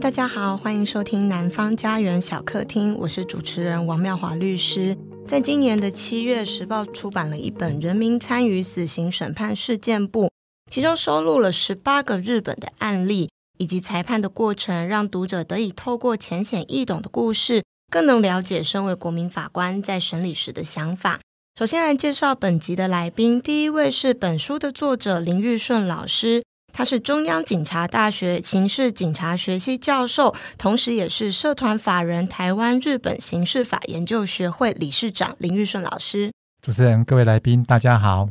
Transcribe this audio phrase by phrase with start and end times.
[0.00, 4.96] 大家好，欢迎收听南方家园小客厅，我是主持人王妙华律师。
[5.28, 10.24] 在今年的七月，时报出版了一本《人民参与死刑审判事件簿》，
[10.70, 13.28] 其中收录了十八个日本的案例
[13.58, 21.20] 以及裁判的过程，让读者得以透过浅显易懂的故事，更能了解身为国民法官在审理时的想法。
[21.58, 26.42] 首先来介绍本集的来宾，第一位是本书的作者林玉顺老师。
[26.72, 36.32] 他是中央警察大学刑事警察学系教授，同时也是社团法人台湾日本刑事法研究学会理事长林玉顺老师。
[36.62, 38.28] 主持人、各位来宾，大家好。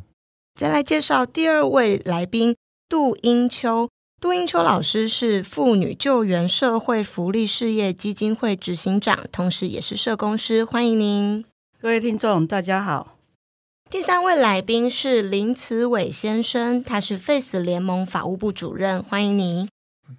[0.56, 2.56] 再来介绍第二位来宾
[2.88, 3.90] 杜英秋。
[4.22, 10.66] 杜英秋老师是妇女救援社会福利事业基金会执行长，同时也是社工师。
[10.66, 11.46] 欢迎您，
[11.80, 13.19] 各位听众，大家好。
[13.92, 19.68] 第三位来宾是林慈伟先生，他是 Face 联盟法务部主任，欢迎你。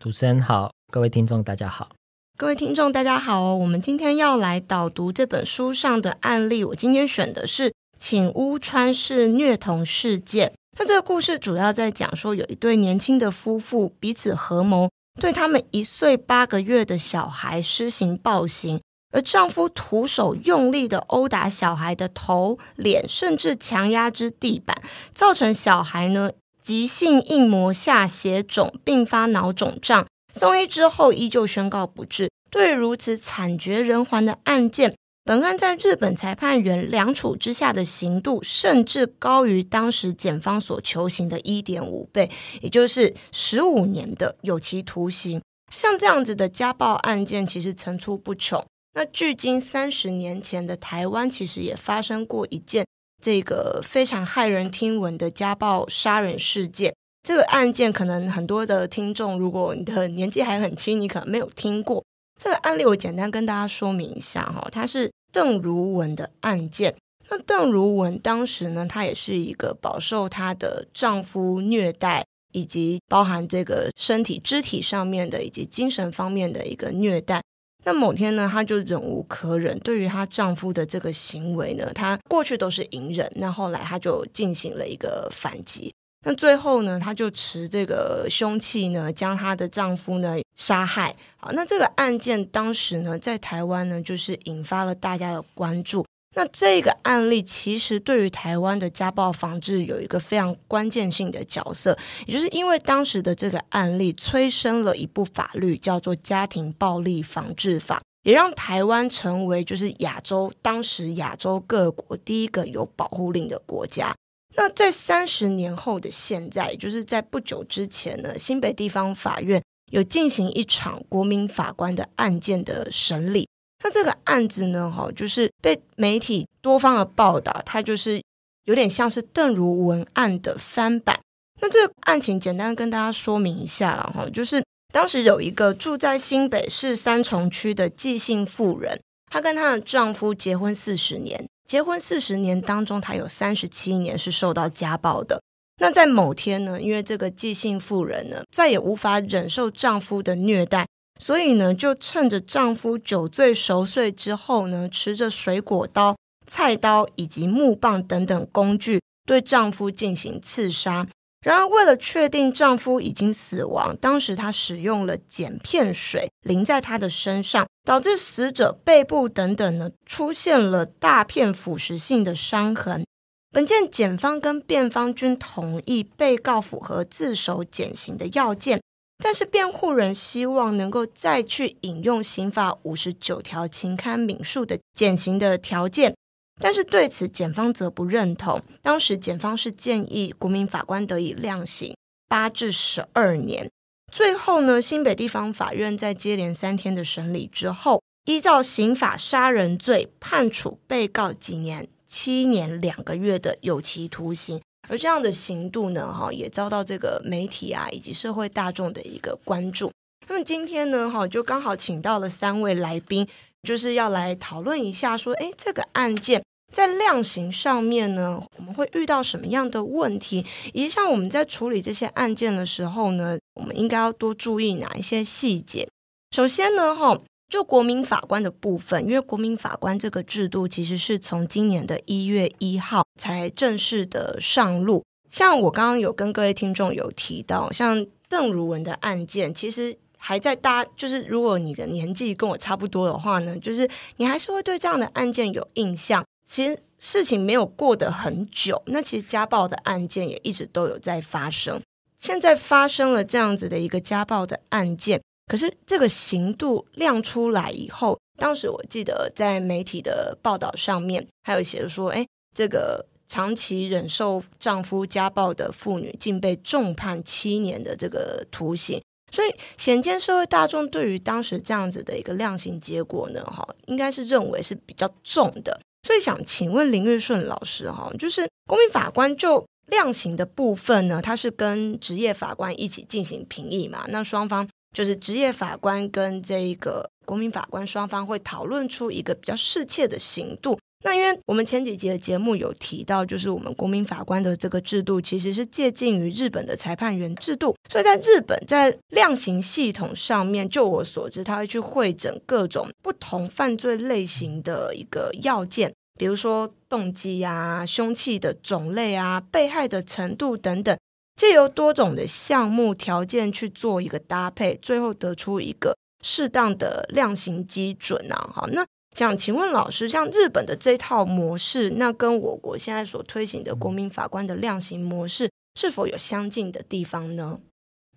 [0.00, 1.91] 主持人好，各位听众大家好。
[2.36, 6.64] 各位听众大家好，我们今天要来导读这本书上的案例。
[6.64, 10.52] 我今天选的是请屋川市虐童事件。
[10.76, 18.80] 那这个故事主要在讲说，有一对年轻的夫妇彼此合谋，对他们一岁八个月的小孩施行暴行。
[19.11, 24.80] 而丈夫徒手用力的殴打小孩的头、脸，甚至强压之地板，
[25.14, 26.30] 造成小孩呢
[26.62, 30.06] 急性硬膜下血肿，并发脑肿胀。
[30.33, 32.31] 送医之后依旧宣告不治。
[32.50, 34.94] 对于如此惨绝人寰的案件，
[35.25, 45.41] 本案在日本裁判员量处之下的刑度，甚至高于当时检方所求刑的一点五倍，也就是十五年的有期徒刑。
[45.77, 48.64] 像这样子的家暴案件，其实层出不穷。
[48.92, 52.84] 那距今三十年前的台湾，其实也发生过一件
[53.22, 56.94] 这个非常骇人听闻的家暴杀人事件。
[57.22, 62.03] 这个案件可能很多的听众，如果你的年纪还很轻，你可能没有听过
[62.42, 62.84] 这个案例。
[62.84, 66.94] 我简单跟大家说明一下哈，它是邓如雯的案件。
[67.28, 77.41] 那邓如雯当时呢，她也是一个饱受她的丈夫虐待，以及包含这个身体肢体上面的，以及精神方面的一个虐待。
[77.84, 85.92] 那某天呢，她就忍无可忍，对于她丈夫的这个行为呢，她过去都是隐忍，那后来她就进行了一个反击。
[86.26, 91.16] 那最后呢，她就持这个凶器呢，将她的丈夫呢杀害。
[91.38, 96.04] 好，那这个案件当时呢，在台湾呢，就是引发了大家的关注。
[96.36, 114.14] 那这个案例其实对于台湾的家暴防治有一个非常关键性的角色，也就是因为当时的这个案例催生了一部法律，叫做《家庭暴力防治法》，也让台湾成为就是亚洲当时亚洲各国第一个有保护令的国家。
[114.54, 123.48] 那在三十年后的现在，就是在不久之前呢，新北地方法院有进行一场国民法官的案件的审理。
[123.82, 128.22] 那这个案子呢，哈，就是被媒体多方的报道，它就是
[128.64, 131.18] 有点像是邓如文案的翻版。
[131.62, 145.40] 那这个案情简单跟大家说明一下了，哈，就是当时有一个住在新北市三重区的纪姓妇人，她跟她的丈夫结婚四十年，结婚四十年当中，她有三十七年是受到家暴的。
[145.82, 150.86] 那在某天呢，因为这个纪姓妇人呢，再也无法忍受丈夫的虐待。
[151.22, 156.16] 所以呢，就趁着丈夫酒醉熟睡之后呢，持着水果刀、
[156.47, 161.06] 菜刀以及木棒等等工具，对丈夫进行刺杀。
[161.44, 173.04] 然而，为了确定丈夫已经死亡，当时她使用了碱片水淋在他的身上，导致死者背部等等呢出现了大片腐蚀性的伤痕。
[173.52, 178.81] 本件检方跟辩方均同意被告符合自首减刑的要件。
[179.22, 186.16] 但是辩护人希望能够再去引用刑法五十九条情堪悯恕的减刑的条件，
[186.58, 188.62] 但是对此检方则不认同。
[188.81, 191.94] 当时检方是建议国民法官得以量刑
[192.28, 193.70] 八至十二年。
[194.11, 201.88] 最后呢，新北地方法院在接连三天的审理之后，依照刑法杀人罪判处被告几年？
[202.06, 204.61] 七年两个月的有期徒刑。
[204.88, 209.91] 而这样的刑度呢，哈，也遭到这个媒体啊以及社会大众的一个关注。
[210.29, 213.27] 那么今天呢，哈，就刚好请到了三位来宾，
[213.62, 216.43] 就是要来讨论一下，说，诶，这个案件
[216.73, 220.44] 在量刑上面呢，我们会遇到什么样的问题？
[220.73, 225.88] 以及像我们在处理这些案件的时候呢，我们应该要多注意哪一些细节？
[226.31, 227.21] 首先呢，哈。
[227.50, 235.05] 就国民法官的部分，因为国民法官这个制度其实是从今年的一月一号才正式的上路。
[235.29, 246.25] 像我刚刚有跟各位听众有提到，像邓如文的案件，其实还在大，就是如果你的年纪跟我差不多的话呢，就是你还是会对这样的案件有印象。
[246.46, 251.81] 其实事情没有过得很久，那其实家暴的案件也一直都有在发生。
[252.19, 262.25] 现在发生了这样子的一个家暴的案件，可是这个刑度亮出来以后，当时我记得在媒体的报道上面还有写说，哎，
[262.55, 269.02] 这个长期忍受丈夫家暴的妇女竟被重判七年的这个徒刑。
[269.32, 275.81] 所以显见社会大众对于当时这样子的一个量刑结果呢，哈，应该是认为是比较重的。
[276.06, 284.06] 所以想请问林玉顺老师哈，就是公民法官就量刑的部分呢，他是跟职业法官一起进行评议嘛？
[284.08, 290.78] 那双方就是职业法官跟这个国民法官双方会讨论出一个比较适切的刑度。
[291.02, 310.94] 那因为我们前几集的节目有提到，就是我们国民法官的这个制度其实是借鉴于日本的裁判员制度，所以在日本在量刑系统上面，就我所知，他会去汇整各种不同犯罪类型的一个要件，比如说动机啊、凶器的种类啊、被害的程度等等，
[311.37, 318.50] 借由多种的项目条件去做一个搭配，最后得出一个适当的量刑基准啊。
[318.53, 318.87] 好，那。
[319.17, 327.59] 想请问老师，像日本的这套模式，那跟我国现在所推行的国民法官的量刑模式，是否有相近的地方呢？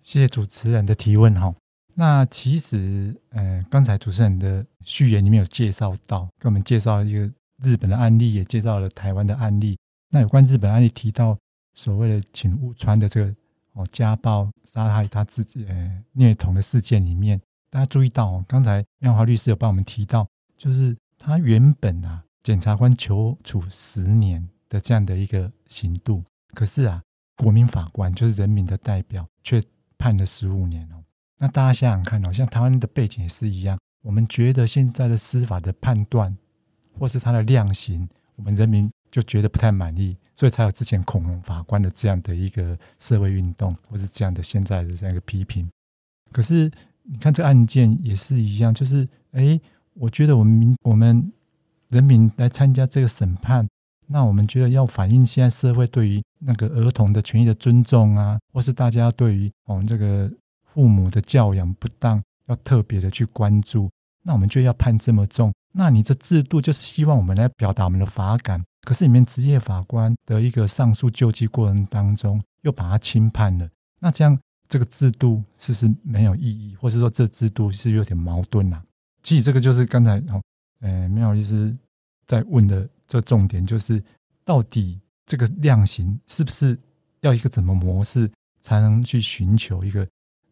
[0.04, 1.52] 谢谢主持人的提问哈。
[1.96, 7.28] 那其实，呃，刚才主持人的序言里面有介绍到，给我们介绍一个
[7.60, 9.76] 日本的案例，也介绍了台湾的案例。
[10.10, 11.36] 那有关日本案例提到
[11.74, 13.34] 所谓的请屋川的这个
[13.72, 17.40] 哦家暴杀害他自己呃虐童的事件里面，
[17.70, 20.26] 大家注意到哦，刚才妙华律师有帮我们提到。
[20.56, 26.22] 就是他原本啊，检察官求处十年的这样的一个刑度，
[26.54, 27.02] 可是啊，
[27.36, 29.60] 国民法官就是人民的代表，却
[29.98, 31.02] 判了十五年哦。
[31.38, 36.34] 那大家想想看哦，像台湾的背景也是一样，我们觉得现在的司法的判断，
[36.96, 45.68] 或是他的量刑，我们人民就觉得不太满意，所以才有之前恐龙法官的这样的一个社会运动，或是这样的现在的这样一个批评。
[46.32, 46.68] 可是
[47.02, 49.60] 你看这案件也是一样，就是哎。
[49.96, 51.32] 我觉得我们我们
[51.88, 53.64] 人民来参加这个审判，
[54.08, 60.28] 那我们觉得要反映现在社会对于那个儿童的权益的尊重啊，或是大家对于我们这个
[60.64, 63.88] 父母的教养不当要特别的去关注，
[64.24, 65.54] 那我们就要判这么重。
[65.76, 73.68] 那你这制度就是希望我们来表达我们的法感，可是里面职业法官的一个上诉救济过程当中又把它轻判了，
[74.00, 74.38] 那这样
[74.68, 78.80] 这个制度是不是没有意义，或是说这制度是有点矛盾啊？
[79.24, 80.40] 其实这个就是刚才哦，
[80.80, 81.76] 呃，妙律师
[82.26, 84.00] 在问的这重点，就是
[84.44, 86.78] 到底这个量刑是不是
[87.20, 88.30] 要一个怎么模式
[88.60, 90.06] 才能去寻求一个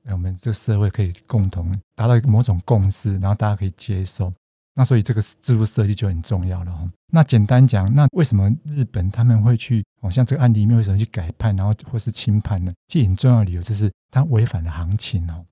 [0.06, 4.32] 我们这个社会可以共同达到一个某种共识，然后大家可以接受。
[4.74, 6.90] 那所以这个制度设计就很重要了哦。
[7.12, 12.72] 那简单讲，那为什么日本他们会去哦，像这个案例里面为什么去改判，然后或是轻判呢？
[12.88, 15.44] 其实很重要的理由就是它违反了行情哦。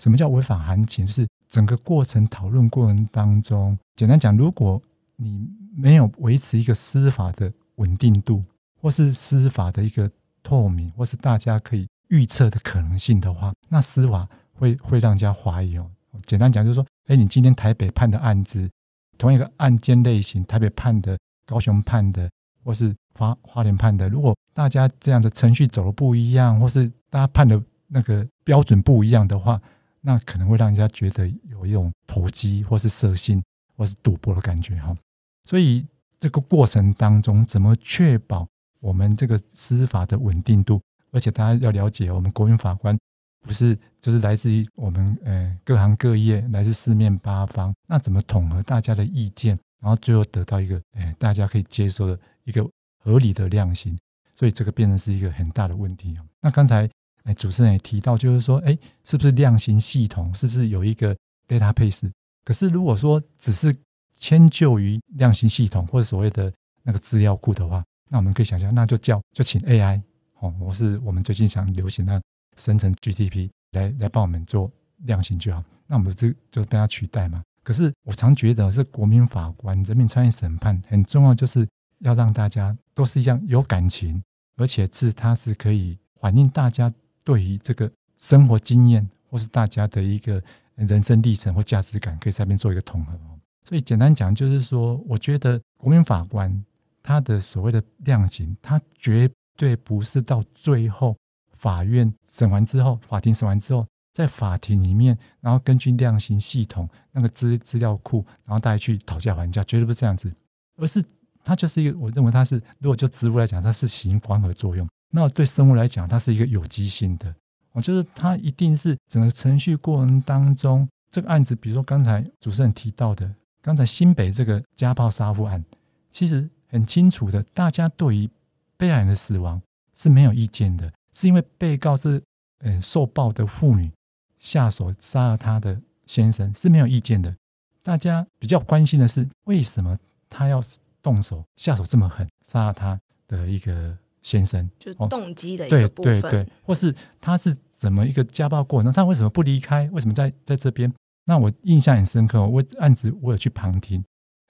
[0.00, 1.06] 什么叫违反行情？
[1.06, 4.82] 是整个过程讨论过程当中，简单讲，如果
[5.16, 8.44] 你没有维持一个司法的稳定度，
[8.80, 10.10] 或是司法的一个
[10.42, 15.88] 透明，或是大家可以预测的可能性的话，那司法会会让人家怀疑哦。
[16.26, 18.70] 简单讲就是说，哎，你今天台北判的案子，
[19.18, 22.30] 同一个案件类型，台北判的、高雄判的，
[22.64, 29.60] 或是花花莲判的，如果大家这样的程序走的不一样，或是大家判的那个标准不一样的话，
[30.00, 33.42] 那可能会让人家觉得有一种投机，或是色心，
[33.76, 34.96] 或是赌博的感觉哈。
[35.44, 35.86] 所以
[36.18, 38.46] 这个过程当中，怎么确保
[38.80, 40.80] 我们这个司法的稳定度？
[41.10, 42.98] 而且大家要了解，我们国民法官
[43.44, 47.72] 不是就是来自于我们呃各行各业，来自四面八方。
[47.86, 53.96] 那怎么统合大家的意见，然后最后得到一个呃大家可以接受的一个合理的量刑？
[54.34, 56.18] 所以这个变成是一个很大的问题。
[56.40, 56.90] 那刚才。
[57.24, 61.16] 哎，主持人也提到，就是说，哎，是不是量刑系统是不是有一个
[61.48, 62.12] database？
[62.44, 63.74] 可是如果说只是
[64.18, 69.98] 迁就于量刑系统或者所谓的那个资料库的话，那我们可以想象，那就叫就请 AI
[70.40, 72.20] 哦，我是我们最近想流行的
[72.56, 74.70] 生成 GTP 来来帮我们做
[75.04, 77.42] 量刑就好，那我们这就被它取代嘛？
[77.62, 81.66] 可是我常觉得是国民法官人民参与审判很重要，就是
[82.00, 84.22] 要让大家都是一样有感情，
[84.56, 86.92] 而且是它是可以反映大家。
[87.26, 90.42] 对于这个生活经验，或是大家的一个
[90.74, 93.18] 人生历程或价值感，可以在那边做一个统合。
[93.66, 96.62] 所以简单讲，就是说，我觉得国民法官
[97.02, 101.16] 他的所谓的量刑，他绝对不是到最后
[101.64, 110.30] 法院审完之后，法庭审完之后，在法庭里面，然后根据量刑系统那个资资料库，然后大家去讨价还价，绝对不是这样子，
[110.76, 111.02] 而是
[111.42, 117.34] 它就是一个，我认为它是，如果就植物来讲，它是行光合作用；那对生物来讲，它是一个有机性的。
[117.72, 125.64] 我就是它一定是整个程序过程当中，这个案子，比如说刚才主持人提到的，刚才新北这个家暴杀夫案，
[126.10, 128.30] 其实很清楚的，大家对于
[128.76, 129.62] 被害人的死亡
[129.94, 132.22] 是没有意见的，是因为被告是
[132.58, 133.90] 嗯受暴的妇女。
[134.38, 137.34] 下手杀了她的先生是没有意见的，
[137.82, 140.62] 大家比较关心的是为什么他要
[141.00, 149.88] 动手下手这么狠杀了他的一个先生，就动机的一个部分，对对对，或是他是怎么一个家暴过程，他为什么不离开？
[149.92, 150.92] 为什么在在这边？
[151.24, 154.04] 那我印象很深刻，我案子我有去旁听，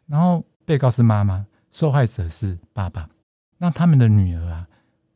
[0.06, 3.08] 然后被告是妈妈，受害者是爸爸，
[3.58, 4.66] 那他们的女儿啊，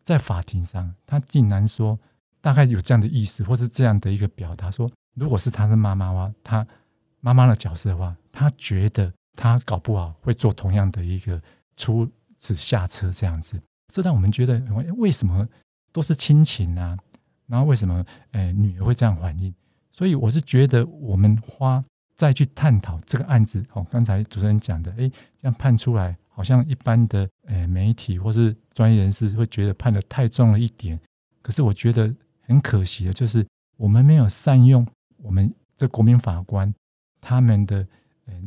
[0.09, 1.99] 在法庭上，他竟然说。
[2.41, 6.67] 大概有这样的意思，或是这样的一个表达，说如果是他的妈妈的话，他
[7.21, 11.43] 妈妈的角色的话，他觉得他搞不好会做同样的一个
[11.77, 13.61] 出此下策这样子，
[13.93, 14.63] 这让我们觉得
[14.97, 15.47] 为什么
[15.93, 16.97] 都是亲情啊？
[17.49, 19.53] 然后为什么诶女儿会这样反应？
[19.91, 21.85] 所以我是觉得我们花
[22.15, 30.99] 再去探讨这个案子哦，刚才主持人讲的，诶，这样判出来，好像一般的诶媒体或是专业人士会觉得判得太重了一点，
[31.43, 32.15] 可是我觉得。
[32.51, 34.87] 很可惜的，就是我们没有善用
[35.19, 36.75] 我们这国民法官
[37.21, 37.87] 他们的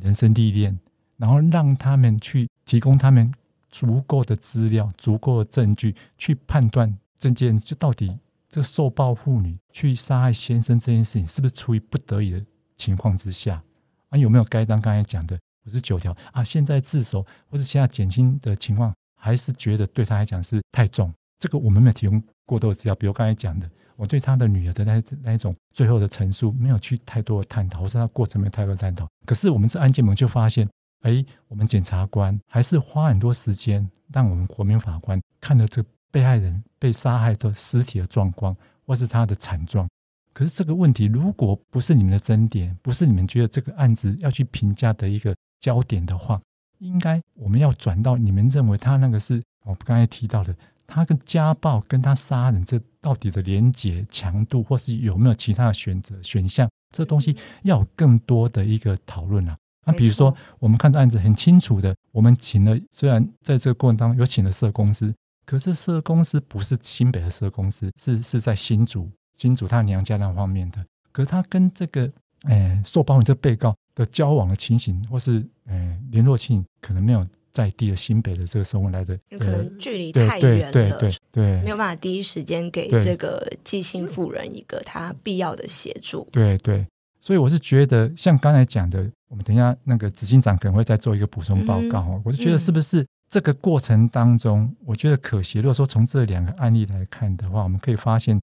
[0.01, 0.75] 人生历练，
[1.17, 3.31] 然后让他们去提供他们
[3.69, 8.17] 足够的资料、足够的证据，去判断这件就到底
[8.49, 12.43] 这个受暴妇女去杀害先生这件事情是不是出于不得已的
[12.75, 13.61] 情况之下
[14.09, 14.17] 啊？
[14.17, 16.43] 有没有该当刚才讲的五十九条啊？
[16.43, 21.13] 现在自首或是现在减轻的情况，还是觉得对他来讲是太重？
[21.39, 23.69] 这个我们没有提供过多的资料，比如刚才讲的。
[23.97, 29.07] 我对他的女儿的那那一种最后的陈述没有去太多的探讨，或是他过程没有太多的探讨。
[29.27, 30.67] 可是我们这案件，我们就发现，
[31.01, 39.87] 哎，我们检察官还是花很多时间，让我们国民法官看了这被害人被杀害的尸体的状况，或是他的惨状。
[40.33, 46.41] 可是这个问题，如果不是你们的争点，不是你们觉得这个案子要去评价的一个焦点的话，
[46.79, 50.53] 应该我们要转到你们认为他那个是我刚才提到的。
[50.93, 56.69] 他跟家暴跟他杀人这到底的连结强度，或是有没有其他的选择选项？
[56.93, 59.57] 这东西要有更多的一个讨论啊。
[59.85, 65.15] 那比如说，我们看到案子很清楚的，我们请了，虽然在这个过程当中有请了社公司，
[65.45, 70.85] 可是社公司不是新北的社公司，是是在新竹，新竹他娘家那方面的。
[71.13, 72.11] 可是他跟这个
[72.43, 77.25] 呃受保人这被告的交往的情形，或是呃联络性，可能没有。
[77.53, 86.25] 在地的新北的这个时候来的，有可能距离太远了，对对对，对，没有办法第一时间给这个寄信妇人一个他必要的协助。
[86.31, 86.87] 对对，
[87.19, 91.99] 所以我是觉得，像刚才讲的，我们等一下那个执行长可能会再做一个补充报告。
[92.07, 95.59] 嗯、我是觉得，是不是这个过程当中，嗯、我觉得可惜。
[95.59, 98.39] 如果说从这两个案例来看的话，我们可以发现，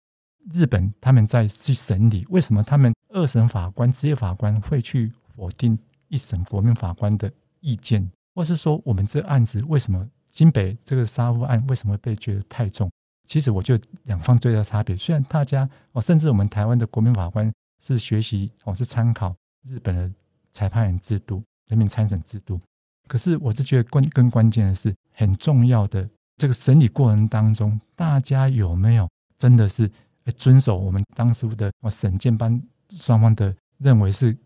[0.53, 5.79] 日本他们在去审理，为什么他们二审法官、职业法官会去否定
[6.09, 8.11] 一审国民法官的意见？
[8.35, 12.91] 或是说，我们这案子为什么金北这个杀夫案为什么被觉得太重？
[13.27, 14.97] 其实我就两方最大差别。
[14.97, 17.53] 虽然大家哦，甚至我们台湾的国民法官
[17.85, 19.35] 是学习哦，是参考
[19.67, 20.11] 日本的
[20.53, 22.61] 裁判员制度、人民参审制度，
[23.07, 29.91] 可是我是觉得关更关键的是很重要的这个审理过程当中，大家有没有真的是
[30.37, 32.63] 遵守我们当初的哦审辩班
[32.97, 34.37] 双方的认为是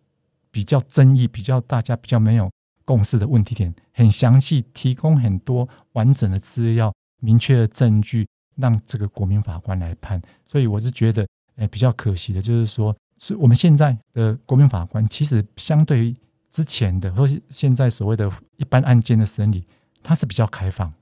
[0.53, 2.49] 比较争议、比较大家比较没有。
[2.85, 10.21] 共识的问题点很详细，提供很多完整的资料、明确的证据，让这个国民法官来判。
[10.45, 11.25] 所以我是觉得，
[11.57, 16.17] 诶，比较可惜的就是说，是我们现在的国民法官，其实相对于
[16.51, 19.65] 之前的，或是现在所谓的一般案件的审理，
[20.03, 20.93] 他是比较开放。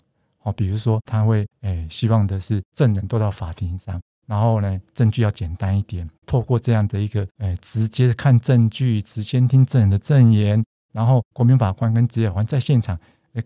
[0.42, 3.98] 哦，比如说他会诶，希望的是证人都到法庭上，
[4.30, 10.64] 然后呢，证据要简单一点，透过这样的一个诶，直接看证据，直接听证人的证言。
[10.92, 12.96] 然后，国民法官跟职业法官在现场，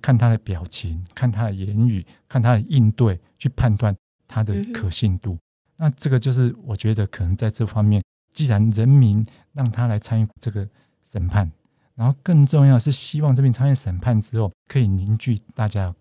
[0.02, 3.96] 看他的表情，看他的言语，看他的应对，去判断
[4.28, 5.38] 他的可信度。
[5.76, 8.02] 那这个就是我觉得可能在这方面，
[8.34, 10.68] 既然人民让他来参与这个
[11.02, 11.50] 审判，
[11.94, 15.94] 然后更重要是希望这边参与审判之后，可以凝聚大家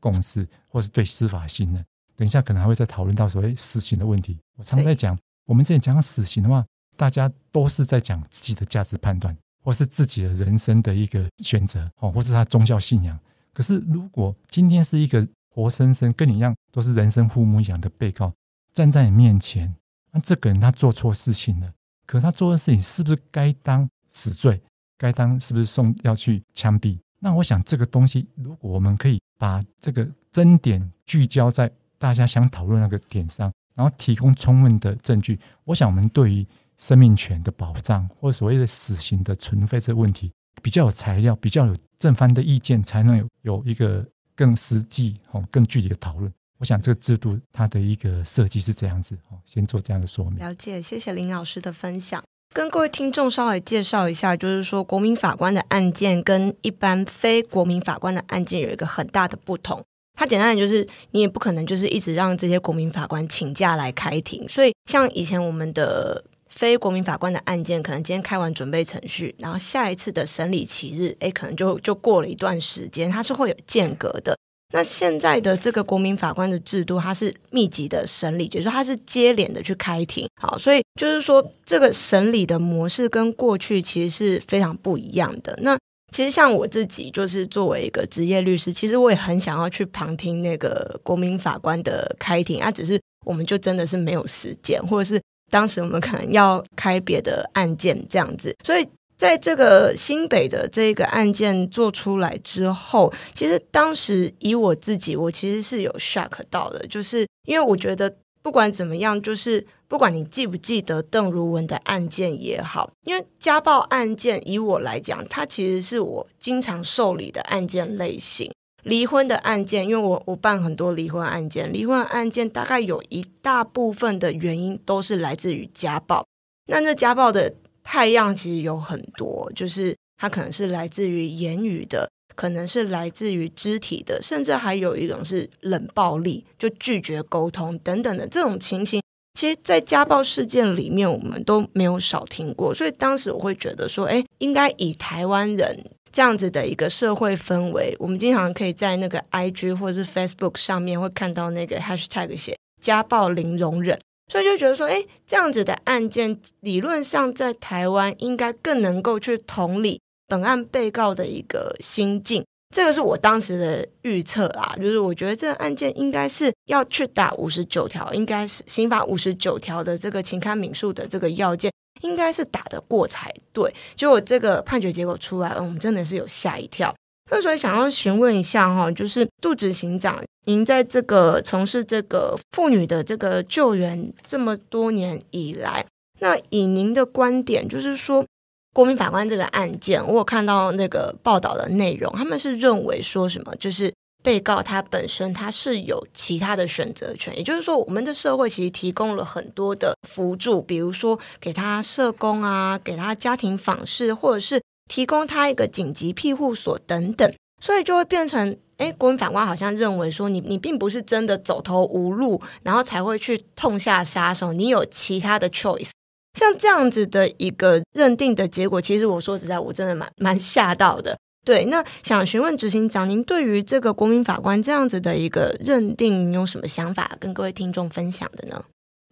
[0.00, 1.84] 共识，或是对司法信任。
[2.16, 4.38] 等一下可能还会再讨论到所谓死刑的问题。
[4.56, 6.64] 我常在讲，我们之前讲死刑的话，
[6.96, 9.36] 大家都是在讲自己的价值判断。
[9.64, 13.18] 或是自己的人生的一个选择，哦，或是他宗教信仰。
[13.54, 18.30] 可是，如果今天是一个活生生跟你一样都是人生父母养的被告
[18.74, 19.74] 站在你面前，
[20.12, 21.72] 那这个人他做错事情了，
[22.04, 24.60] 可他做的事情是不是该当死罪？
[24.98, 26.98] 该当是不是送要去枪毙？
[27.18, 31.72] 那我想这个东西，如果我们可以把这个争点聚焦在
[32.04, 36.46] 大家想讨论那个点上，然后提供充分的证据，我想我们对于
[36.76, 40.30] 生命权的保障或所谓的死刑的存废这个问题，
[40.60, 44.06] 比较有材料，比较有正方的意见，才能有有一个
[44.36, 46.30] 更实际、哦更具体的讨论。
[46.58, 50.38] 我想这个制度它的一个设计是这样子，哦，先做这样的说明。
[50.40, 52.22] 了解，谢谢林老师的分享。
[52.52, 59.82] 跟各位听众稍微介绍一下，就是说国民法官的案件跟一般非国民法官的案件有一个很大的不同。
[60.16, 64.48] 它简单的就是，你也不可能就是一直让这些国民法官请假来开庭。
[64.48, 74.36] 所以，像以前我们的非国民法官的案件，可能今天开完准备程序，然后下一次的审理期日，诶，可能就就过了一段时间，它是会有间隔的。
[74.72, 85.56] 那现在的这个国民法官的制度，它是密集的审理，就是它是接连的去开庭，好，所以就是说这个审理的模式跟过去其实是非常不一样的。
[85.62, 85.78] 那
[86.14, 98.88] 其实像我自己，就是作为一个职业律师，其实我也很想要去旁听那个国民法官的开庭，啊，只是我们就真的是没有时间，或者是当时我们可能要开别的案件这样子，所以。
[99.16, 108.12] 在这个新北的这个案件做出来之后，其实当时以我自己，我其实是有 shock 到的，就是因为我觉得
[108.44, 118.52] 不管怎么样，就是不管你记不记得邓如文的案件也好，因为家暴案件以我来讲，它其实是我经常受理的案件类型。
[118.84, 126.24] 离婚的案件，因为我我办很多离婚案件，离婚案件大概有一大部分的原因都是来自于家暴。
[126.66, 127.52] 那这家暴的。
[127.86, 139.00] 太阳其实有很多，就是它可能是来自于言语的，可能是来自于肢体的，甚至还有一种是冷暴力，就拒绝沟通等等的这种情形。
[139.38, 142.72] 其实，在家暴事件里面，我们都没有少听过。
[142.72, 153.98] 所以当时我会觉得说，哎，应该以台湾人这样子的一个社会氛围，我们经常可以在那个 IG 或者是 Facebook 上面会看到那个 Hashtag 写家暴零容忍。
[154.32, 162.44] 所以就觉得说，哎，这样子的案件，理论上在台湾应该更能够去同理本案被告的一个心境。
[162.74, 173.72] 这个是我当时的预测啦，就是我觉得这个案件应该是要去打五十九条，应该是刑法五十九条的这个情堪悯恕的这个要件，应该是打得过才对。
[173.94, 176.92] 结果这个判决结果出来了，我们真的是有吓一跳。
[177.30, 185.86] 那所以想要询问一下哈，就是杜执行长，您在这个从事这个妇女的这个救援这么多年以来，
[186.18, 188.26] 那以您的观点，就是说
[188.74, 193.90] 国民法官这个案件，我有看到那个报道的内容，他们是认为说什么，就是
[194.22, 204.60] 被告他本身他是有其他的选择权，也就是说，我们的社会其实提供了很多的辅助，比如说给他社工啊，给他家庭访视，或者是。
[204.86, 215.88] 提供他一个紧急庇护所等等，所以就会变成，哎，国民法官好像认为说你，你你并不是真的走投无路，然后才会去痛下杀手，你有其他的 choice。
[216.34, 221.16] 像这样子的一个认定的结果，其实我说实在，我真的蛮蛮吓到的。
[221.44, 228.64] 对，那想询问执行长，您对于这个国民法官这样子的一个认定，你有什么想法跟各位听众分享的呢？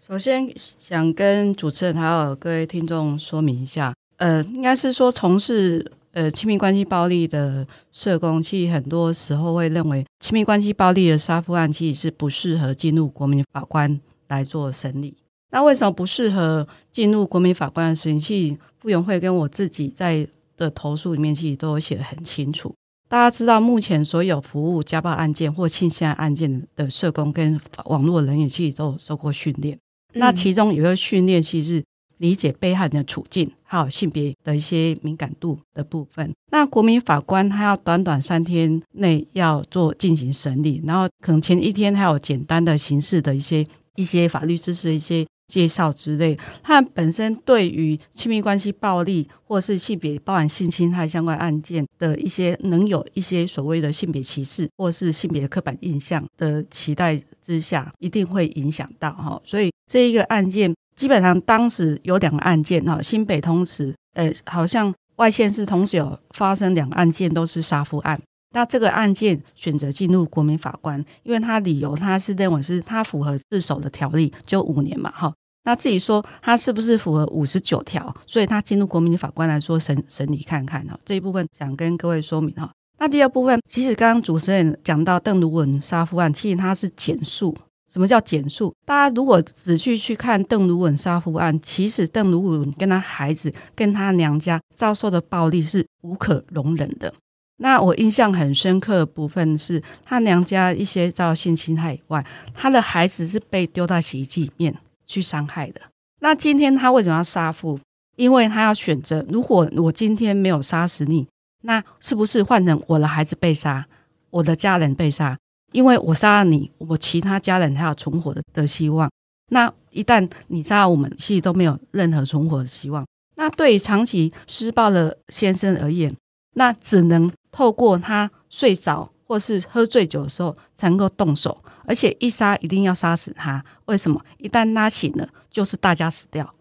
[0.05, 3.93] 首先，想跟主持人还有各位听众说明一下。
[4.17, 15.15] 呃，应该是说从事呃亲密关系暴力的社工，其实很多时候会认为亲密关系暴力的杀夫案其实是不适合进入国民法官来做审理。
[15.53, 18.19] 那为什么不适合进入国民法官的审理？
[18.19, 22.75] 其实妇援会跟我自己在的投诉里面其实都有写得很清楚。
[23.09, 29.77] 大家知道，目前所有服务家暴案件或性侵案件的社工跟网络人员其实都有受过训练。
[30.15, 31.85] 嗯、那其中有一个训练，其实是。
[32.19, 36.33] 理解被害人的处境，还有性别的一些敏感度的部分。
[36.53, 46.37] 那国民法官他要短短三天内要做进行审理，然后可能前一天还有简单的刑事的一些一些法律知识的一些介绍之类。
[46.63, 59.41] 他本身对于亲密关系暴力或是性别包含性侵害相关案件的一些能有一些所谓的性别歧视或是性别刻板印象的期待之下，一定会影响到哈。
[59.45, 60.75] 所以这一个案件。
[60.95, 68.21] 基本上当时有两个案件哈，新北同时，呃，好像外县市同时有发生两个案件都是杀夫案。
[68.53, 75.33] 那这个案件选择进入国民法官，因为他理由他是认为是他符合自首的条例，就五年嘛哈。
[75.65, 80.99] 那自己说他是不是符合五十九条，所以他进入国民法官来说审审理看看哈。
[81.05, 82.71] 这一部分想跟各位说明哈。
[82.99, 87.57] 那第二部分，其实刚刚主持人讲到邓如文杀夫案，其实他是简述。
[87.93, 88.73] 什么叫减数？
[88.87, 97.13] 大家如果仔细去看邓如雯杀夫案，其实邓如雯跟他孩子、跟他娘家遭受的暴力是无可容忍的。
[97.59, 104.75] 那我印象很深刻的部分是，他娘家一些遭到性侵害以外，他的孩子是被丢到洗衣机里面
[105.07, 105.81] 去伤害的。
[106.21, 107.79] 那今天他为什么要杀父？
[108.17, 111.27] 因为他要选择，如果我今天没有杀死你，
[111.63, 113.87] 那是不是换成我的孩子被杀，
[114.31, 115.37] 我的家人被杀？
[115.73, 119.09] 因为我杀了你，我其他家人还有存活的的希望。
[119.51, 123.07] 那一旦你杀了我们，其实都没有任何存活的希望。
[123.37, 126.13] 那对于长期施暴的先生而言，
[126.55, 127.31] 那只能。
[127.53, 133.65] 透过他睡着或是喝醉酒的时候才能够动手，而且一杀一定要杀死他。
[133.85, 134.21] 为什么？
[134.39, 136.53] 一旦他醒了，就是大家死掉。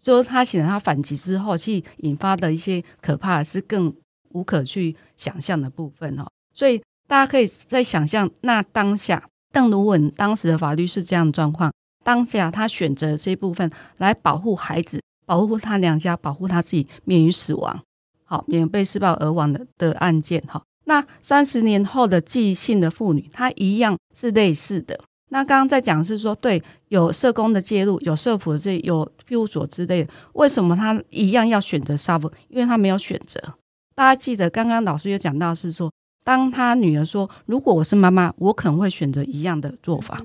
[0.00, 3.92] 就是他醒了，他反击之后，去引发的一些可怕是更
[4.30, 6.26] 无可去想象的部分哦。
[6.52, 17.82] 所以大家可以再想象，那当下邓如雯当时的法律是这样的状况，当下他选择这一部分来保护孩子，保护他娘家，保护他自己免于死亡。
[18.24, 24.98] 好，免被施暴而亡的的案件，哈，那三十年后的寄信的妇女，她一样是类似的。
[25.30, 32.30] 那刚刚在讲是说，对，有社工的介入，有社福的这有庇护所之类的，为什么她一样要选择杀夫？
[32.48, 33.40] 因为她没有选择。
[33.94, 35.90] 大家记得刚刚老师有讲到是说，
[36.22, 40.22] 当她女儿说，如果我是妈妈，我可能会选择一样的做法。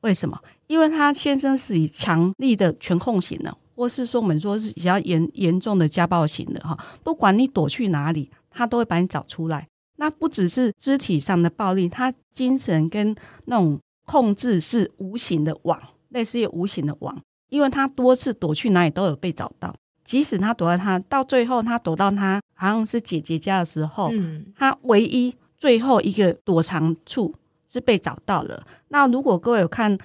[0.00, 0.38] 为什么？
[0.66, 3.54] 因为她先生是以强力的权控型的。
[3.78, 9.68] 或是说，我们说是比较严严重的家暴型的哈，不管你躲去哪里，他都会把你找出来。
[9.98, 13.14] 那不只是肢体上的暴力，他精神跟
[13.44, 17.16] 那种控制是无形的网，类似于无形的网，
[17.50, 19.72] 因为他多次躲去哪里都有被找到。
[20.04, 27.32] 即使他躲到他到最后，他躲到他好像是姐姐家的时候，嗯，他唯一最后一个躲藏处
[27.68, 28.66] 是被找到了。
[28.88, 29.96] 那如果各位有看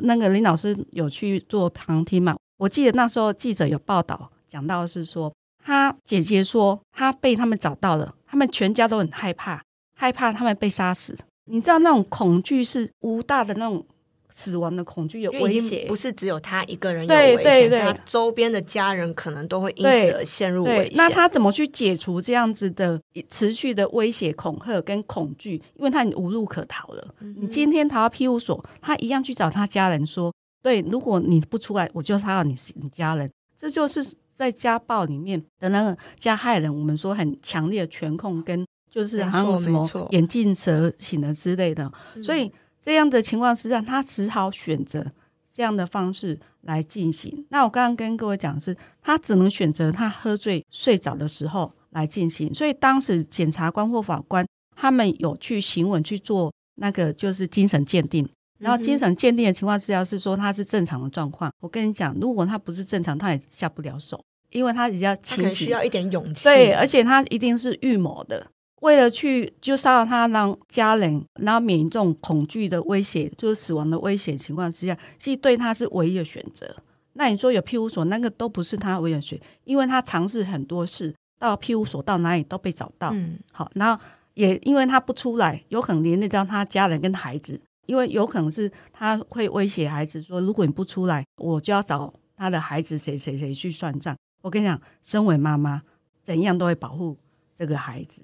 [0.00, 2.36] 那个林老师有去做旁听嘛？
[2.62, 9.60] 我记得那时候记者有报道讲到是说，他姐姐说他被他们找到了，他们全家都很害怕，
[9.96, 11.18] 害怕他们被杀死。
[11.46, 13.84] 你知道那种恐惧是无大的那种
[14.28, 20.92] 死亡的恐惧，有威胁，不是只有他一个人有危险，对他周边的家人可能都会因此而陷入危险。
[20.94, 25.54] 那他怎么去解除这样子的持续的威胁、恐吓跟恐惧？
[25.74, 27.12] 因为他无路可逃了。
[27.18, 30.32] 嗯、你今天逃到庇护所，他一样去找他家人说。
[30.62, 33.28] 对，如果你不出来，我就杀了你你家人。
[33.56, 41.90] 这就是在家暴里面的那个加害人，我们说很强烈的权控，跟就是还有什么眼镜蛇型的之类的。
[42.22, 45.06] 所以这样的情况是让他只好选择
[45.52, 47.44] 这样的方式来进行。
[47.50, 52.52] 那我刚刚跟各位讲的是，他只能选择他喝醉睡着的时候来进行。
[52.52, 58.28] 所以当时检察官或法官他们有去询问去做那个就是精神鉴定。
[58.62, 61.52] 然后精神鉴定的情况之下是说他是正常的状况。
[61.60, 66.44] 我跟你讲，如果他不是正常，他也下不了手，因为他比较情绪需要一点勇气。
[66.44, 68.46] 对，而且他一定是预谋的，
[68.80, 76.72] 为了去就杀了他，让家人然后免于这种恐惧的威胁，就是死亡的威胁情况之下，其实对他是唯一的选择。
[77.14, 83.10] 那你说有庇护所，那个都不是他唯一的选择，因为他尝试很多事，到庇护所到哪里都被找到。
[83.12, 84.02] 嗯，好，然后
[84.34, 87.60] 也因为他不出来，有可能连累到他家人跟孩子。
[87.86, 95.82] 因为有可能是他会威胁孩子说：“如果你不出来，我就要找他的孩子谁谁谁去算账。”我跟你讲，身为妈妈，
[96.22, 97.16] 怎样都会保护
[97.56, 98.22] 这个孩子。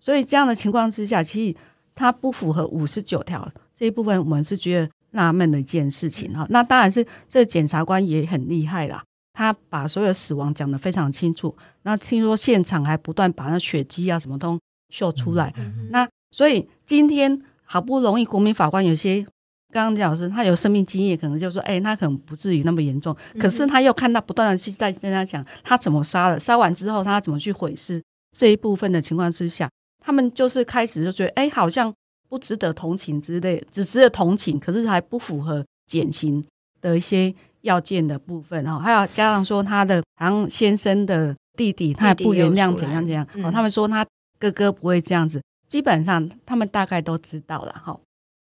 [0.00, 1.58] 所以这样的情况之下，其实
[1.94, 6.46] 他不符合五十九条这一部分，我们是觉得纳闷的一件事情哈。
[6.50, 11.56] 那当然是这检察官也很厉害啦，他把所有死亡讲得非常清楚。
[11.82, 15.52] 那听说现场还不断把那血迹啊什么都秀出来。
[15.90, 17.42] 那所以今天。
[17.72, 19.24] 好不容易，国民法官有些
[19.72, 23.16] 刚刚讲老师他有生命经验，可能就说，哎、欸，他可能不至于那么严重。
[23.38, 28.02] 可是他又看到不断的去在跟他讲，他怎么杀了，杀完之后他怎么去毁尸
[28.36, 29.70] 这一部分的情况之下，
[30.04, 31.94] 他们就是开始就觉得，哎、欸，好像
[32.28, 36.44] 不值得同情之类，只值得同情，可是还不符合减刑
[36.80, 38.64] 的一些要件的部分。
[38.64, 43.24] 哈，还有加上说他的好像先生的弟弟，他也不原谅怎样怎样。
[43.44, 44.04] 哦，他们说他
[44.40, 45.40] 哥哥不会这样子。
[45.70, 47.98] 基本上他们大概都知道了哈，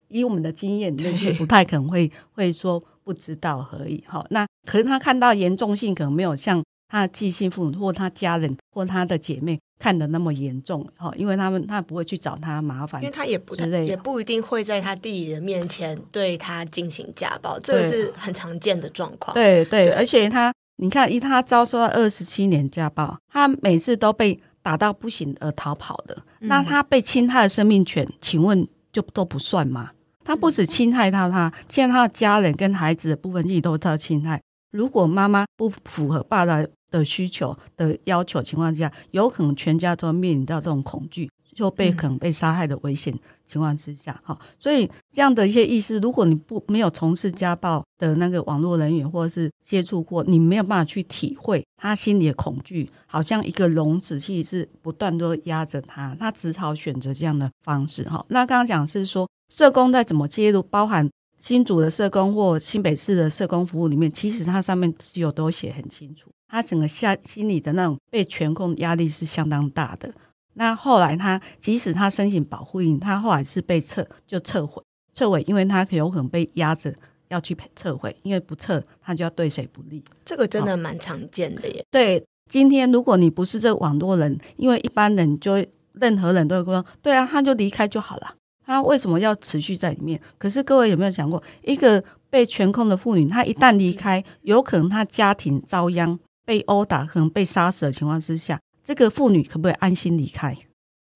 [0.09, 4.27] 以我们的经验，就是不太可能会会说不知道而已哈。
[4.31, 19.35] 那可是他看到严重性，可能没有像他的继性父母或他家人或他的姐妹看的那么严重哈，因为他们他不会去找他麻烦，因为他也不也不一定会在他弟弟的面前对他进行家暴，这个是很常见的状况。
[19.35, 24.41] 对对，对，而且他你看，以他遭受到二十七年家暴，他每次都被。
[24.63, 29.91] 打到不行而逃跑的，那他被侵害的生命权，请问就都不算吗？
[30.25, 34.41] 他不止侵害到他，现在他的家人跟孩子的部分利益都遭侵害。
[34.71, 43.13] 如果妈妈不符合爸爸的需求的要求情况下，有可能全家都面临到这种恐惧，就被可能被杀害的危险
[43.51, 58.25] 情况之下，哈、所以这样的一些意思，如果你不没有从事家暴的那个网络人员或者是接触过，你没有办法去体会他心里的恐惧，好像一个笼子，其实是不断都压着他，他只好选择这样的方式，哈。
[58.29, 66.31] 那刚刚讲是说，社工在怎么介入，包含新竹的社工或新北市的社工服务里面，其实它上面有都写很清楚。
[66.49, 70.13] 他整个下心里的那种被权控压力是相当大的。
[70.61, 74.83] 那后来他即使他申请保护令，他后来是被撤就撤回
[75.15, 76.95] 撤回，因为他有可能被压着
[77.29, 80.05] 要去撤回，因为不撤他就要对谁不利。
[80.23, 81.83] 这个真的蛮常见的耶。
[81.91, 88.35] 对，今天如果你不是这个网络人，因为一般人就任何人都会说，对啊，他就离开就好了。
[88.67, 90.21] 他为什么要持续在里面？
[90.37, 96.19] 可是各位有没有想过，一个被权控的妇女，她一旦离开，有可能她家庭遭殃。
[96.43, 100.57] 被殴打，可能被杀死的情况之下，这个妇女可不可以安心离开？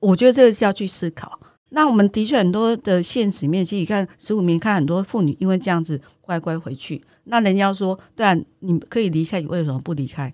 [0.00, 1.38] 我觉得这个是要去思考。
[1.70, 10.32] 那我们的确很多的现实面，其实你看十五年看很多妇女因为这样子乖乖回去，那人家说，对啊，你可以离开，你为什么不离开？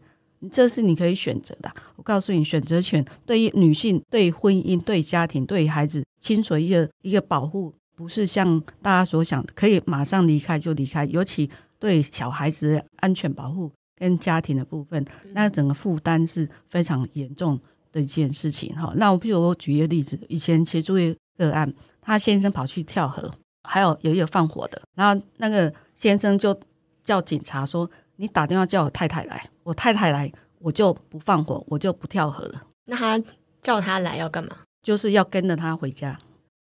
[0.50, 1.72] 这是你可以选择的。
[1.96, 13.70] 我告诉你，选择权对于女性、对婚姻、对家庭、对孩子，清楚一个一个保护，不是像大家所想的可以马上离开就离开，尤其对小孩子的安全保护。
[14.00, 17.60] 跟家庭的部分，那整个负担是非常严重
[17.92, 18.90] 的一件事情哈。
[18.96, 23.30] 那我譬如我举一个例子，以前协助一个案，他先生跑去跳河，
[23.64, 26.58] 还有有一个放火的，然后那个先生就
[27.04, 33.22] 叫警察说：“你打电话叫我太太来，我太太来，我就不放火，我就不跳河了。”那他
[33.60, 34.56] 叫他来要干嘛？
[34.82, 36.18] 就是要跟着他回家。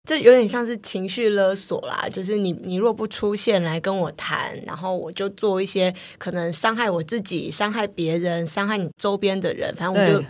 [0.06, 10.24] 这有点像是情绪勒索啦，就是你你若不出现来跟我谈，然后我就做一些可能伤害我自己、伤害别人、伤害你周边的人，反正我就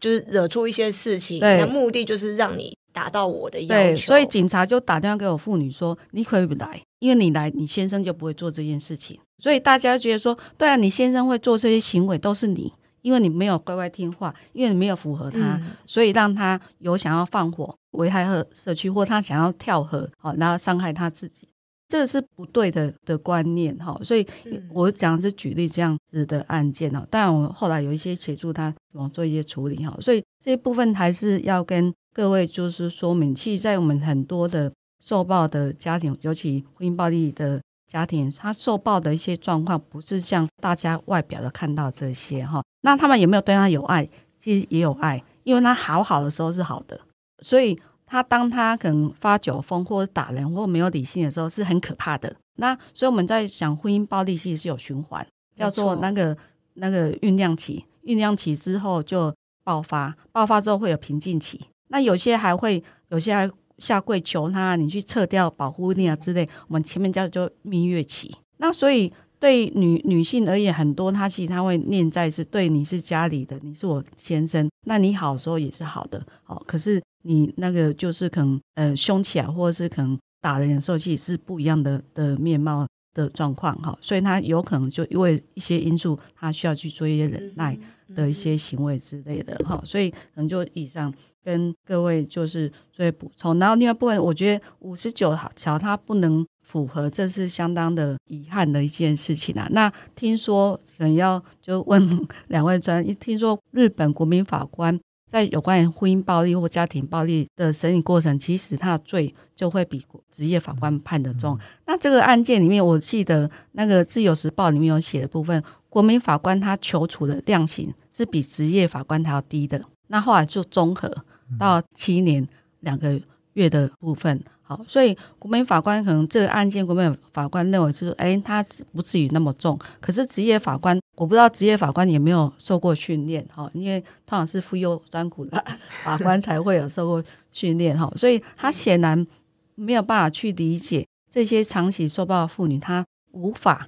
[0.00, 3.96] 就是惹出一些事情，那目的就是让你达到我的要求。
[3.98, 21.48] 所以警察就打电话给我妇女说：“你可以不来，因为你来，你先生就不会做这件事情。”所以大家觉得说：“对啊，你先生会做这些行为都是你。”因为你没有乖乖听话，因为你没有符合他，嗯、所以让他有想要放火危害社社区，或他想要跳河，好，然后伤害他自己，
[21.88, 23.98] 这个是不对的的观念哈。
[24.02, 24.26] 所以
[24.72, 27.06] 我讲是举例这样子的案件哦。
[27.10, 29.96] 当然，我后来有一些协助他怎么做一些处理哈。
[30.00, 34.72] 所以这一部分还是要跟各位就是说明，其实，在我们很多的
[35.04, 37.60] 受暴的家庭，尤其婚姻暴力的。
[37.90, 42.62] 家庭他受暴的一些状况，不是像大家外表的看到这些哈。
[42.82, 44.08] 那他们有没有对他有爱？
[44.38, 47.00] 其实也有爱，因为他好好的时候是好的，
[47.42, 47.76] 所以
[48.06, 52.32] 他当他可能发酒疯或者打人或没有理性的时候，是很可怕的。
[52.58, 55.26] 那所以我们在想婚姻暴力，其实是有循环，
[55.56, 56.36] 叫做那个
[56.74, 61.60] 那个酝酿期，酝酿期之后就爆发，爆发之后会有平静期。
[61.88, 63.50] 那有些还会，有些还。
[63.80, 66.48] 下跪求他，你去撤掉保护令啊之类。
[66.68, 68.32] 我们前面叫做蜜月期。
[68.58, 76.62] 那所以对女女性而言，很多她其实她会念在是对你是家里的，你是我先生，那你好的时候也是好的，哦。
[76.66, 83.96] 可是你那个就是可能呃凶起来，或者是可能打人的时候，其实是不一样的的面貌的状况哈。
[84.00, 87.78] 所以他有可能就因为一些因素，他需要去做一些忍耐
[88.14, 89.80] 的一些行为之类的哈。
[89.84, 91.12] 所以可能就以上。
[91.42, 99.66] 跟各位就是做补充，然后另外部分，我觉得五十九条它不能符合，这是相当的遗憾的一件事情啊。
[99.70, 111.58] 那听说可能要就问 两位专，一听说日本国民法官在有关于婚姻暴力或家庭暴力的审理过程，其实他的罪就会比职业法官判的重。
[111.86, 119.80] 那这个案件里面，我记得那个《自由时报》里面有写的部分，国民法官他求处的量刑是比职业法官还要低的。
[120.08, 121.24] 那后来就综合。
[121.58, 122.46] 到七年
[122.78, 123.20] 两个
[123.54, 129.76] 月的部分，好，所以国民法官可能这个案件，国民法官认为是，哎，他不至于那么重。
[130.00, 135.62] 可是职业法官，我不知道职业法官有没有受过训练，哈，因为通常是妇幼专苦的
[136.02, 139.26] 法官才会有受过训练，哈，所以他显然
[139.74, 143.86] 没有办法去理解这些长期受暴的妇女，她无法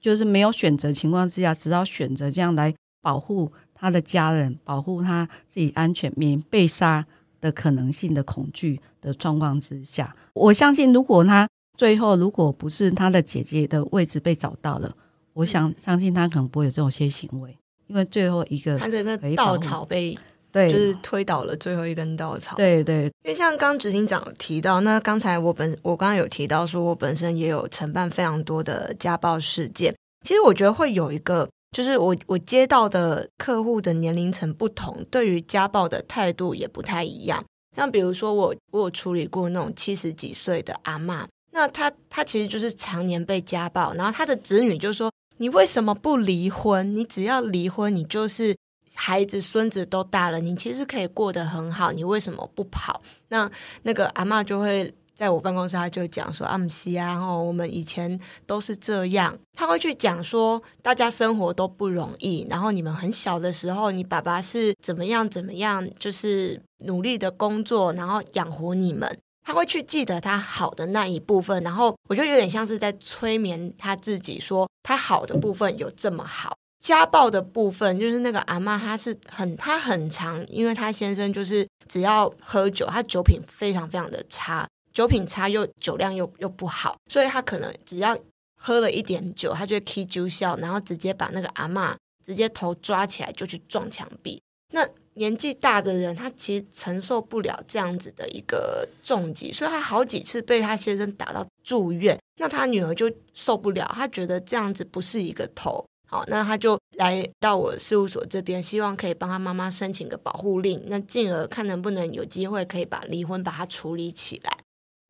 [0.00, 3.50] 就是没有选择情况之下，只要选择这样来保护。
[3.74, 7.04] 她的家人保护她自己安全，免被杀
[7.40, 14.96] 的可能性的恐惧的状况之下，我相信，如果他最后如果不是他的姐姐的位置被找到了，
[15.38, 20.18] 我想相信他可能不会有这种些行为，因为最后一个他的那稻草被
[20.50, 22.56] 对，就是推倒了最后一根稻草。
[22.56, 29.94] 对对，因为像刚执行长有提到，那刚才我本我刚刚有提到说，我本身也有承办非常多的家暴事件。
[30.26, 37.44] 其实我觉得会有一个，就是我我接到的客户的年龄层不同，对于家暴的态度也不太一样。
[37.76, 46.94] 像比如说我我有处理过那种七十几岁的阿嬷，那她她其实就是常年被家暴，然后她的子女就说：“你为什么不离婚？
[46.94, 48.54] 你只要离婚，你就是。”
[48.94, 53.00] 孩子、孙子都大了，你其实可以过得很好，你为什么不跑？
[53.28, 53.48] 那
[53.82, 69.16] 那个阿嬷就会在我办公室，他就讲说：“阿姆西啊，哦，我们以前都是这样。”他会去讲说，大家生活都不容易，然后你们很小的时候，你爸爸是怎么样怎么样，就是努力的工作，然后养活你们。
[69.48, 76.54] 他会去记得他好的那一部分，然后我就有点像是在催眠他自己，说他好的部分有这么好。
[76.84, 88.14] 家暴的部分，就是那个阿嬷，她是很，她很常，因为她先生就是只要喝酒，他酒品非常非常的差，酒品差又酒量又又不好，所以他可能只要
[88.60, 94.42] 喝了一点酒，他就会踢酒笑，然后直接把那个阿嬷直接头抓起来就去撞墙壁。
[94.74, 94.86] 那
[95.18, 102.18] 年纪大的人，他其实承受不了这样子的一个重击，所以他好几次被他先生打到住院。
[102.40, 105.84] 那他女儿就受不了，他觉得这样子不是一个头。
[106.06, 114.58] 好，那他就来到我事务所这边，希望可以帮他妈妈申请个保护令，那进而看能不能有机会可以把离婚把它处理起来。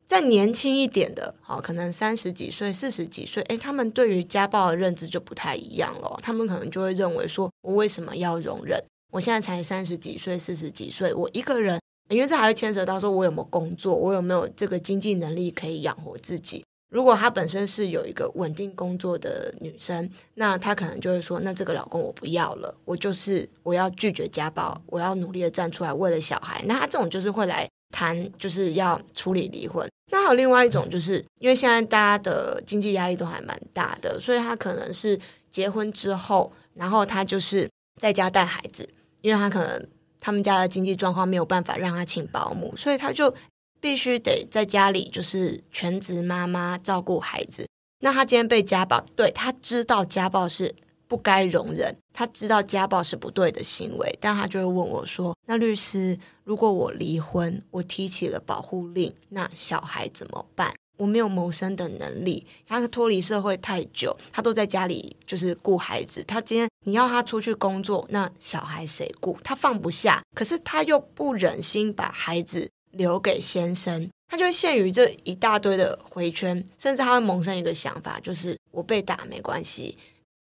[0.05, 6.19] 再年轻一点的，好，可能三十几岁、四十几岁，诶，他们对于家暴的认知就不太一样了。
[6.23, 8.83] 他们可能就会认为说，我为什么要容忍？
[9.11, 16.63] 我现在才三十几岁、四十几岁，我一个人，因为这还会牵扯到说我有没有工作，我有没有这个经济能力可以养活自己。
[16.91, 29.87] 如果她本身是有一个稳定工作的女生，那她可能就会说：“那这个老公我不要了，我就是我要拒绝家暴，我要努力的站出来为了小孩。”那她这种就是会来谈，就是要处理离婚。
[30.11, 35.19] 那还有另外一种，就是因为现在大家的经济压力都还蛮大的，所以她可能是
[35.51, 37.69] 结婚之后，然后她就是
[38.01, 38.89] 在家带孩子，
[39.21, 39.87] 因为他可能
[40.19, 43.33] 他们家的经济状况没有办法让他请保姆，所以他就。
[43.81, 47.65] 必须得在家里就是全职妈妈照顾孩子。
[48.01, 50.75] 那他今天被家暴，对，他知道家暴是
[51.07, 60.73] 不该容忍，他知道家暴是不对的行为，但他就会问我说：“那律师，如果我离婚，我提起了保护令，那小孩怎么办？
[60.99, 66.23] 我没有谋生的能力，他是脱离社会太久，他都在家里就是顾孩子。
[66.25, 69.35] 他今天你要他出去工作，那小孩谁顾？
[69.43, 79.95] 他放不下，可是他又不忍心把孩子。”留给先生，他就会陷于这一大堆的回圈，甚至他会萌生一个想法，就是我被打没关系。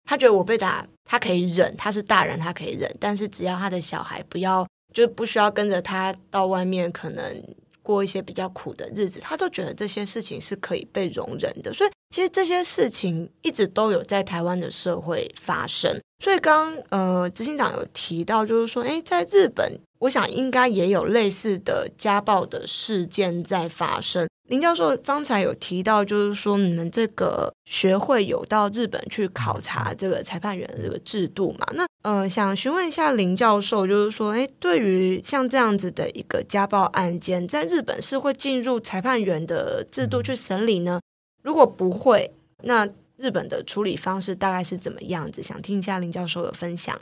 [0.04, 2.90] 他觉得我被打，他可以忍，他是大人，他可以忍。
[2.98, 7.44] 但是只要他的小孩不要，就不需要跟着他到外面，可能
[7.82, 11.72] 过一些比较苦的日子，他都觉得这些事情是可以被容忍的。
[11.72, 15.98] 所以，其实这些事情一直都有在台湾的社会发生。
[16.22, 24.28] 所以刚呃，执行长有提到，就是说，诶，在日本，我想应该也有类似的家暴的事件在发生。
[24.48, 31.64] 林教授方才有提到，就是说你们这个学会有到日本去考察这个裁判员的这个制度嘛？
[31.74, 41.00] 那呃，想询问一下林教授，就是说，诶，对于像这样子的一个家暴案件，在日本是会进入裁判员的制度去审理呢？
[41.44, 42.32] 如果不会，
[42.64, 45.42] 那日本的处理方式大概是怎么样子？
[45.42, 46.98] 想听一下林教授的分享。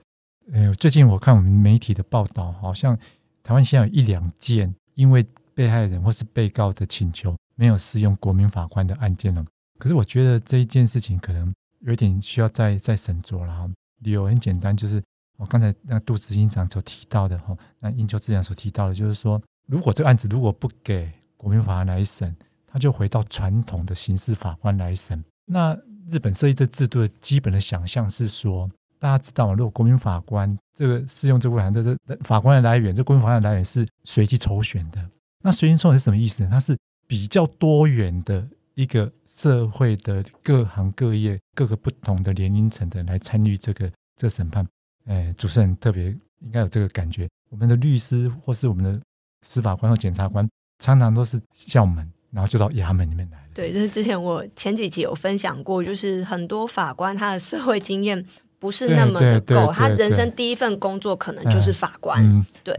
[0.52, 2.98] 呃，最近我看我们媒体的报道，好像
[3.42, 9.44] 台湾现在有一两件因为被害人或是被告的请求没有适用国民法官的案件了。
[9.78, 13.68] 可是我觉得这一件事情可能有点需要再再审酌了哈。
[14.00, 15.02] 理由很简单，就是
[15.36, 22.34] 我刚才那杜执行长所提到的哈，那英秋执行长所提到的，就是说，如果这个案子如果不给国民法官来审，
[22.66, 25.22] 他就回到传统的刑事法官来审。
[25.46, 25.76] 那
[26.08, 29.54] 日本设立这制度的基本的想象是说，大家知道吗？
[29.54, 34.98] 如果国民法官这个适用这部法的这法官的来源，这国民法官的来源是随机抽选的。
[35.42, 36.48] 那随机抽选是什么意思呢？
[36.50, 44.66] 它是比较多元的一个社会的各行各业、各个不同的年龄层的来参与这个这个审判。
[45.06, 46.06] 哎，主持人特别
[46.40, 47.28] 应该有这个感觉。
[47.50, 49.00] 我们的律师或是我们的
[49.46, 50.48] 司法官或检察官，
[50.78, 52.10] 常常都是校门。
[52.30, 53.44] 然后就到衙门里面来了。
[53.54, 58.22] 对，这是之前我前几集有分享过，就是很多法官他的社会经验
[58.58, 62.24] 不是那么的够，他人生第一份工作可能就是法官。
[62.24, 62.74] 嗯，对。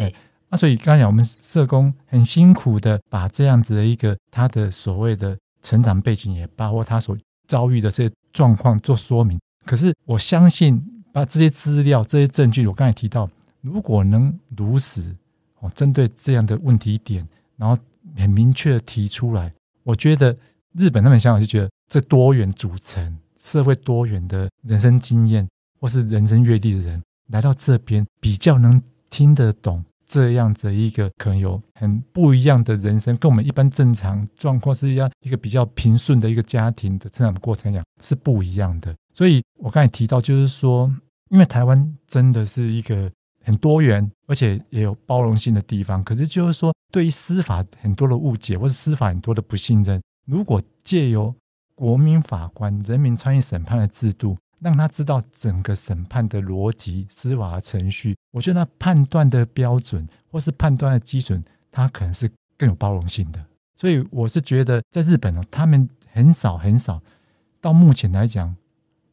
[0.49, 7.15] 那、啊、所以刚才讲，我们社工很辛苦的把这样子的一个他的所谓的成长背景，也包括他所
[7.47, 9.39] 遭遇的这些状况做说明。
[9.65, 13.29] 可是我相信，把这些资料、这些证据，我刚才提到，
[13.61, 15.15] 如果能如实
[15.59, 17.77] 哦，针对这样的问题点，然后
[18.17, 19.53] 很明确的提出来，
[19.83, 20.35] 我觉得
[20.73, 25.47] 日本他们想法就觉得这多元组成、社会多元的人生经验
[25.79, 38.95] 或是人生阅历的人来到这边，比较能听得懂这样子一个可能有很不一样的人生，跟我们一般正常状况是一样，一个比较平顺的一个家庭的成长过程来讲是不一样的。
[39.13, 40.91] 所以我刚才提到，就是说，
[41.29, 43.11] 因为台湾真的是一个
[43.43, 46.03] 很多元，而且也有包容性的地方。
[46.03, 51.35] 可是就是说，对于司法很多的误解，或是司法很多的不信任，如果借由
[51.75, 63.43] 国民法官、人民参与审判的制度，让他知道整个审判的逻辑、司法程序，我觉得他判断的标准或是判断的基准，他可能是更有包容性的。
[63.77, 67.01] 所以我是觉得，在日本呢，他们很少很少，
[67.61, 68.53] 到目前来讲，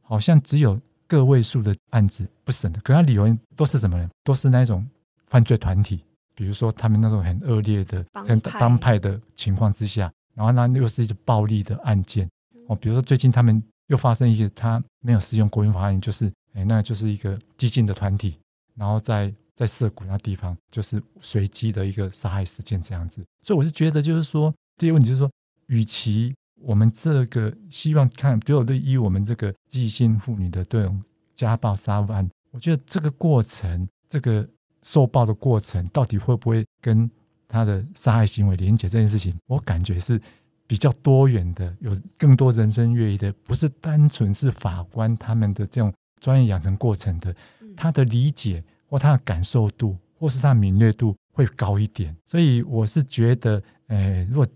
[0.03, 2.81] 好像只有个位数的案子不审的。
[2.81, 4.11] 可他理由都是什么呢？
[4.25, 4.85] 都是那种
[5.27, 6.03] 犯罪团体，
[6.35, 12.29] 比如说他们那种很恶劣的帮派，帮派的情况之下，然后呢又是一些暴力的案件
[12.67, 13.63] 哦，比如说最近他们。
[13.89, 18.37] 又发生一个，他没有适用国民法案，就是，哎，那就是一个激进的团体，
[18.75, 23.25] 然后在在涉谷那地方，就是随机的一个杀害事件这样子。
[23.43, 25.31] 所以我是觉得，就是说，第一个问题就是说，
[25.69, 31.03] 与其我们这个希望看，比如对于我们这个继性妇女的这种
[31.35, 34.49] 家暴杀夫案，我觉得这个过程，这个
[34.83, 37.09] 受暴的过程，到底会不会跟
[37.47, 40.21] 他的杀害行为连结这件事情，我感觉是。
[40.67, 47.35] 比较多元的，有更多人生阅历的，不是单纯是法官他们的这种专业养成过程的，
[47.77, 52.17] 他的理解或他的感受度，或是他的敏锐度会高一点。
[52.27, 54.47] 所以我是觉得，呃，如果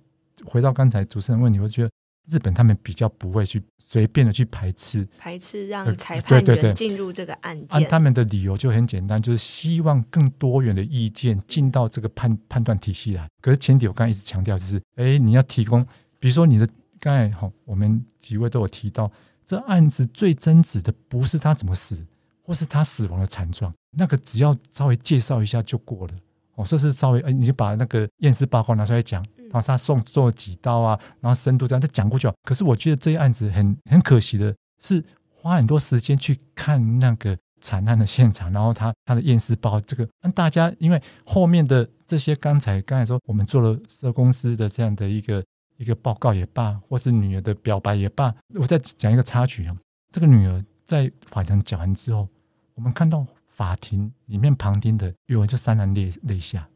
[0.45, 1.91] 回到刚才主持人问题，我觉得
[2.29, 13.29] 日本他们比较不会去随便的去排斥排斥让裁判员进入这个案件，按他们的理由就很简单，就是希望更多元的意见进到这个判判断体系来。
[13.41, 15.87] 可是前提我刚才一直强调就是，哎，你要提供。
[16.19, 16.69] 比如说，你的
[16.99, 19.11] 刚才哈，我们几位都有提到，
[19.47, 22.07] 这案子最争执的不是他怎么死，
[22.43, 26.15] 或是他死亡的惨状，那个只要稍微介绍一下就过了。
[26.57, 32.31] 哦，这是稍微，哎，你就把那个验尸报告拿出来讲，然后他送做几刀啊，然后深度这样，再讲过去。
[32.43, 45.43] 可是我觉得这一案子很很可惜的是，花很多时间去看那个惨案的现场，然后他他的验尸报这个，让大家因为后面的这些，刚才刚才说我们做了社工司的这样的一个。
[45.77, 49.75] 一个报告也罢，或是女儿的表白也罢，我再讲一个插曲啊。
[50.13, 52.29] 这个女儿在法庭讲完之后，
[52.75, 56.69] 我们看到法庭里面旁听的有人就潸然泪泪下，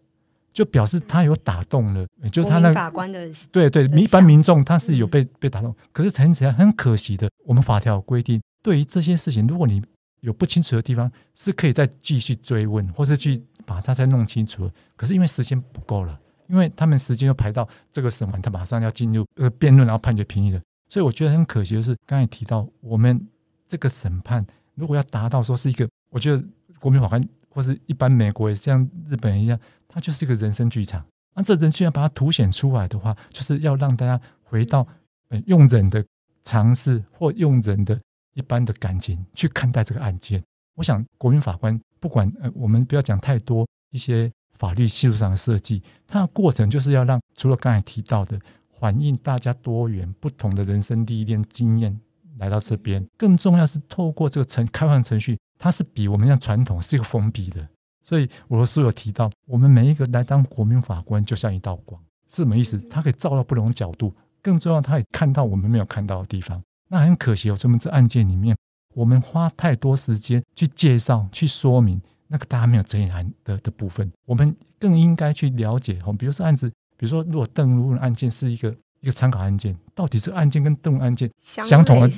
[0.55, 9.83] 就表示他有打动了，就是他那个、法官的对对，一般民众他是有被、嗯、被打动，可是陈起来很可惜的，我们法条有规定，对于这些事情，如果你
[10.21, 14.71] 有不清楚的地方，是可以再继续追问，或是去把它再弄清楚。
[14.97, 16.19] 可是因为时间不够了。
[16.47, 23.19] 因为他们时间又排到这个审完，他马上要进入呃辩论，然后判决评议的，所以我觉得很可惜的是，刚才提到我们
[23.67, 24.45] 这个审判
[24.75, 26.45] 如果要达到说是一个，我觉得
[26.79, 28.79] 国民法官或是一般美国也像
[29.09, 29.59] 日本人一样，
[29.95, 31.03] 它就是一个人生剧场。
[31.35, 34.87] 那这人既然把它凸显出来的话，就是要让大家回到
[35.29, 36.05] 呃用人的
[36.43, 37.99] 常识或用人的
[38.35, 40.43] 一般的感情去看待这个案件。
[40.75, 44.31] 我想国民法官不管呃我们不要讲太多一些。
[44.57, 48.39] 法律系数上的设计，它的过程就是要让除了刚才提到的，
[48.79, 52.01] 反映大家多元不同的人生历练经验
[52.39, 57.69] 来到这边，更重要是透过这个程开放程序，它是比我们像传统是一个封闭的。
[58.05, 62.79] 所以我的书有提到，我们每一个来当国民法官就像一道光，是什么意思？
[62.91, 66.63] 它可以照到不同角度，更重要，它也看到我们没有看到的地方。
[66.89, 68.57] 那很可惜，我这么这案件里面，
[68.95, 72.01] 我们花太多时间去介绍、去说明。
[72.27, 76.13] 那个大家没有争议案的的部分，我们更应该去了解哦。
[76.13, 82.09] 比如说案子，比如说如果邓如文案件是一个一个参考案件，到底这个案件跟邓案件相同的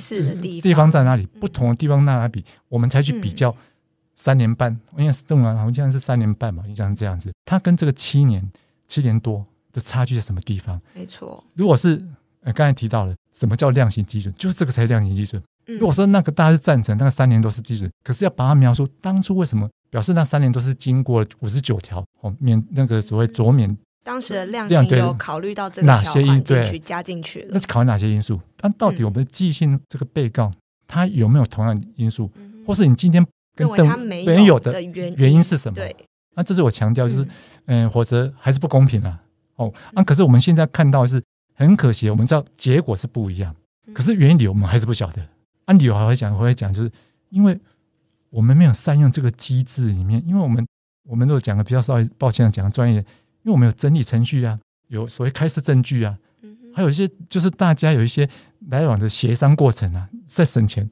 [0.61, 1.25] 地方在哪里？
[1.25, 2.43] 不同的地方在哪里？
[2.69, 3.53] 我们才去比较
[4.17, 7.31] 三年半，因为邓如文好像是三年半嘛，印象是这样子。
[7.45, 8.45] 它跟这个七年
[8.87, 10.81] 七年多的差距在什么地方？
[10.93, 11.41] 没错。
[11.53, 12.03] 如果是
[12.41, 15.41] 呃刚才提到了什么叫量刑基准，就是这个才是量刑基准。
[15.65, 19.69] 如果说那个大家是赞成，那个三年都是基准，可是要把它描述当初为什么？
[19.89, 27.49] 表示那三年都是经过五十九条哦免那个所谓酌免，当时的量刑有考虑到这个哪些因素加进去了？
[27.51, 28.39] 那是考虑哪些因素？
[28.57, 30.51] 但到底我们继性这个被告
[30.87, 32.29] 他有没有同样的因素？
[32.65, 33.25] 或是你今天
[33.57, 35.75] 跟邓没有的原因是什么？
[35.75, 35.93] 对，
[36.35, 37.27] 那这是我强调，就是
[37.65, 39.21] 嗯，否则还是不公平啊。
[39.55, 41.21] 哦，那可是我们现在看到是
[41.55, 43.53] 很可惜，我们知道结果是不一样，
[43.93, 45.21] 可是原理我们还是不晓得。
[45.65, 46.91] 按理由还会讲，我会讲，就是
[47.29, 47.59] 因为。
[48.29, 50.63] 我们没有善用这个机制里面，因为我们
[51.05, 56.15] 我们如果讲的比较稍微抱歉讲的专业，因为我们有整理程序啊，有所谓开示证据啊，
[56.75, 58.29] 还有一些就是大家有一些
[58.67, 60.87] 来往的协商过程啊，在省钱。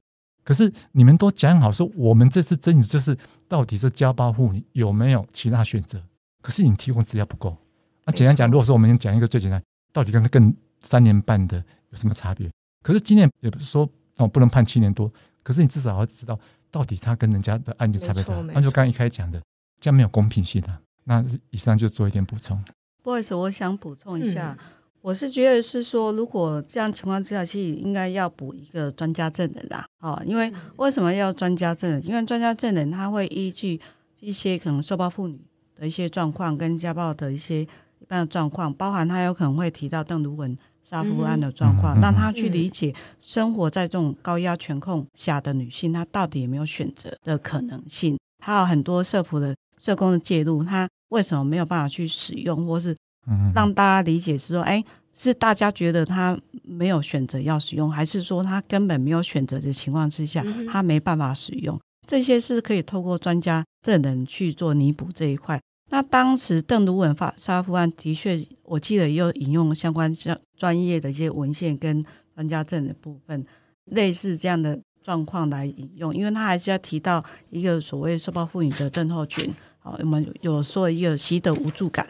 [0.46, 3.18] 可是你们都讲好说，我们这次争取就是
[3.48, 6.00] 到底是家暴妇女有没有其他选择？
[6.44, 7.58] 可是你提供资料不够。
[8.06, 9.60] 那简单讲，如果说我们讲一个最简单，
[9.92, 11.58] 到底跟他跟三年半的
[11.90, 12.48] 有什么差别？
[12.84, 16.40] 可是今年也不是说哦不能判七年多，可是你至少要知道
[16.70, 18.40] 到底他跟人家的案件差别大。
[18.42, 19.42] 那就刚刚一开始讲的，
[19.82, 20.80] 这样没有公平性啊。
[21.06, 22.64] 那以上就做一点补充。
[23.02, 24.56] 不好意思，我想补充一下。
[24.60, 24.75] 嗯
[25.06, 29.86] 我是觉得是说，如果这样情况之下，其实应该要补一个专家证人啦。
[30.00, 32.04] 哦，因为为什么要专家证人？
[32.04, 33.80] 因为专家证人他会依据
[34.20, 35.40] 一些可能受暴妇女
[35.76, 42.92] 的一些状况，跟家暴的一些一般的状况，包含他有可能会提到邓如文杀夫案的状况，让他去理解
[43.22, 48.18] 生活在这种高压权控下的女性，她到底有没有选择的可能性？
[48.44, 52.96] 还有很多社福的社工的介入，他为什么没有办法去使用，或是？
[53.54, 61.80] 让大家理解是说，哎，是大家觉得他没有选择要使用，还是说他根本没有选择的情况之下，他没办法使用？
[62.08, 65.60] 这些是可以透过专家证人去做弥补这一块。
[65.90, 72.04] 那当时邓如雯杀夫案的确，我记得也有引用相关专专业的一些文献跟
[72.34, 73.46] 专家证的部分，
[73.86, 82.08] 类似这样的状况来引用，因为他还是要提到一个所谓受暴妇女的症候群，好，我们有说一个习得无助感。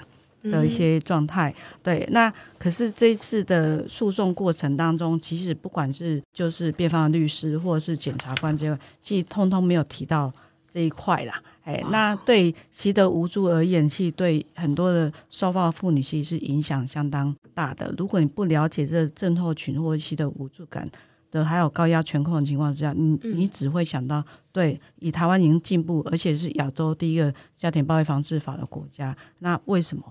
[0.52, 10.32] 的一些状态，对，那可是这一次的诉讼过程当中，其实不管是就是辩方的律师或者是检察官这块，其实通通没有提到
[10.72, 11.42] 这一块啦。
[11.64, 17.92] 哎，那对习得无助而言，其实对很多的受暴妇女其实是影响相当大的。
[17.98, 20.88] 如果你不了解这症候群或者习得无助感
[21.32, 30.04] 的，还有高压权控的情况之下，你你只会想到，对，以台湾已经进步，而且是亚洲第一个家庭暴力防治法的国家，那为什么？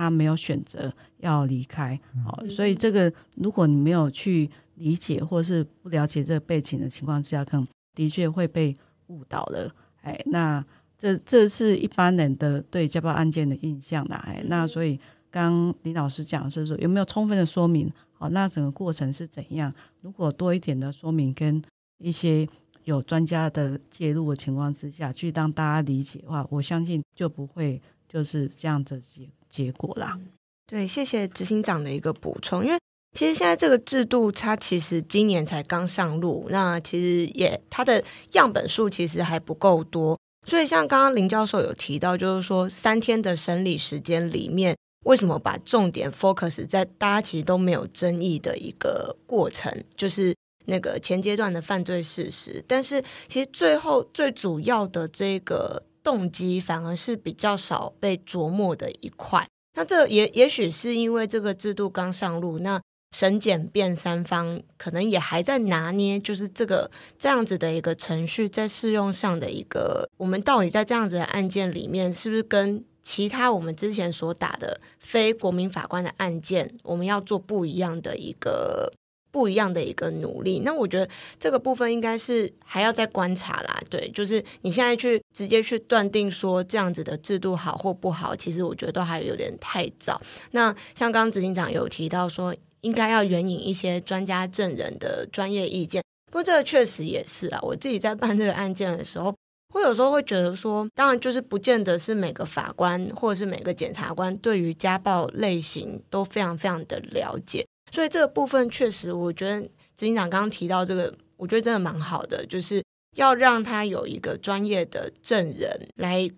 [0.00, 8.74] 他没有选择要离开，好，所以这个如果你没有去理解或是不了解这个背景的情况之下，可能的确会被
[9.08, 9.70] 误导了。
[10.00, 10.64] 哎，那
[10.96, 14.16] 这这是一般人的对家暴案件的印象啦。
[14.26, 14.98] 哎，那所以
[15.30, 17.92] 刚刚林老师讲的是说有没有充分的说明？
[18.14, 19.70] 好，那整个过程是怎样？
[20.00, 21.62] 如果多一点的说明跟
[21.98, 22.48] 一些
[22.84, 27.78] 有专家的介入的情况之下去让大家理解的话，我相信就不会
[28.08, 30.18] 就是这样子结结果啦，
[30.66, 32.64] 对，谢谢执行长的一个补充。
[32.64, 32.78] 因为
[33.18, 40.16] 其实现在这个制度，它其实今年才刚上路，那其实也它的样本数其实还不够多。
[40.46, 50.32] 所以像刚刚林教授有提到，就是说三天的审理时间里面，为什么把重点 focus 在大家其实都没有争议的一个过程，就是
[50.66, 55.82] 那个前阶段的犯罪事实，但是其实最后最主要的这个。
[56.02, 62.80] 动机反而是比较少被琢磨的一块，那这也也许是因为这个制度刚上路，那
[63.16, 78.92] 审检辩三方可能也还在拿捏，就是这个这样子的一个程序在适用上的一个，我们到底在这样子的案件里面，是不是跟其他我们之前所打的非国民法官的案件，我们要做不一样的一个。
[79.30, 81.08] 不一样的一个努力，那我觉得
[81.38, 83.80] 这个部分应该是还要再观察啦。
[83.88, 90.20] 对，就是你现在去直接去断定说这样子的制度好或不好，其实我觉得都还有点太早。
[90.50, 96.02] 那像刚刚执行长有提到说，应该要援引一些专家证人的专业意见。
[96.26, 99.34] 不过这个确实也是啊，我自己在办这个案件的时候，
[99.74, 107.66] 我有时候会觉得说，当然就是不见得是每个法官或者是每个检察官对于家暴类型都非常非常的了解。
[107.92, 109.60] 所以这个部分确实，我觉得
[109.96, 112.82] 执行长刚刚提到这个，我觉得真的蛮好的，就是
[113.16, 116.30] 要让他有一个专业的证人来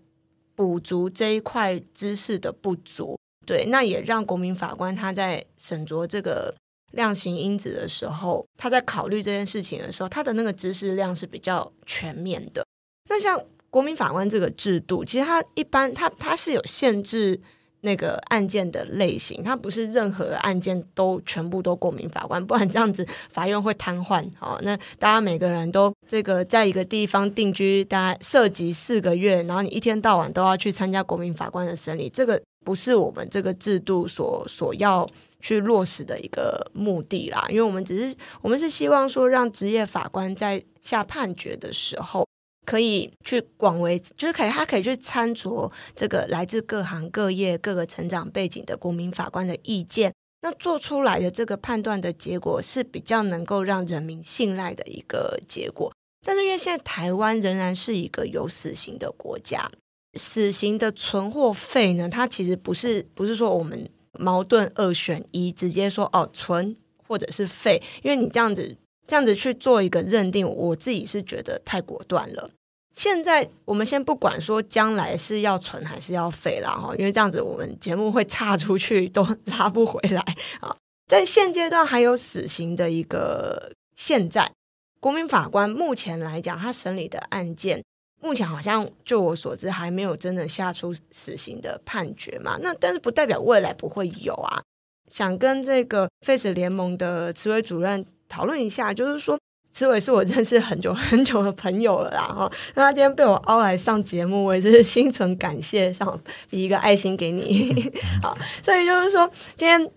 [0.55, 3.19] 补足这一块知识的不足。
[3.45, 6.55] 对，那也让国民法官他在审酌这个
[6.93, 12.65] 量刑因子的时候，他在考虑这件事情的时候，他的那个知识量是比较全面的。
[13.11, 13.39] 那像
[13.69, 17.41] 国民法官这个制度，其实他一般他他是有限制。
[17.83, 24.25] 那个案件的类型，它不是任何案件都全部都国民法官，不然这样子法院会瘫痪。
[24.39, 35.07] 好，那大家每个人都这个在一个地方定居，大概涉及四个月，然后你一天到晚都要去参加国民法官的审理，这个不是我们这个制度所所要
[35.41, 37.45] 去落实的一个目的啦。
[37.49, 42.25] 因为我们只是我们是希望说，让职业法官在下判决的时候。
[42.65, 55.93] 可以去广为，就是可以，他可以去参酌这个来自各行各业、各个成长背景的国民法官的意见，那做出来的这个判断的结果是比较能够让人民信赖的一个结果。
[56.25, 59.69] 但是因为现在台湾仍然是一个有死刑的国家，
[60.15, 62.09] 死刑的存或废呢？
[62.09, 66.77] 它其实不是不是说我们矛盾二选一，直接说哦存
[67.09, 68.77] 或者是废，因为你这样子
[69.13, 72.49] 这样子去做一个认定，我自己是觉得太果断了。
[72.95, 80.23] 现在我们先不管说将来是要存还是要废了哈，因为这样子我们节目会岔出去都拉不回来
[80.61, 80.75] 啊。
[81.11, 84.51] 在现阶段还有死刑的一个现在，
[84.99, 87.85] 国民法官目前来讲，他审理的案件。
[88.23, 94.63] 目前好像就我所知还没有真的下出死刑的判决嘛，那但是不代表未来不会有啊。
[95.11, 99.39] 想跟这个废死联盟的慈伟主任讨论一下，就是说
[99.73, 109.91] 慈伟是我认识很久 很久的朋友了啦哈，那他今天被我邀来上节目，我也是心存感谢，想比一个爱心给你， 好，所以就是说今天。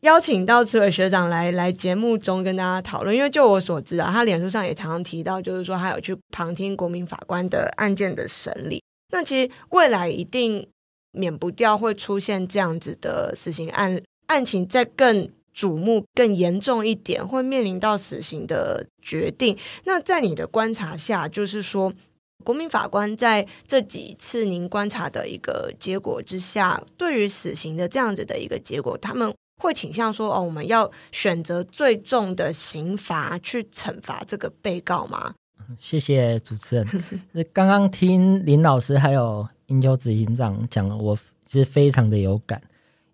[0.00, 8.82] 邀请到慈伟学长来来节目中跟大家讨论，因为就我所知啊，他脸书上也常常提到，就是说他有去旁听国民法官的案件的审理。
[9.14, 10.68] 那其实未来一定
[11.12, 19.56] 免不掉会出现这样子的死刑案案情，在更瞩目、更严重一点，会面临到死刑的决定。
[19.84, 21.92] 那在你的观察下，就是说
[22.42, 29.32] 国民法官在这几次您观察的一个结果之下，对于死刑的这样子的一个结果，他们。
[29.62, 35.32] 会倾向说哦，我们要选择最重的刑罚去惩罚这个被告吗？
[35.78, 36.86] 谢谢主持人。
[37.52, 42.60] 刚刚听林老师还有英秋执行长讲了，我其实非常的有感，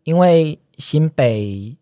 [0.05, 1.77] 因为新北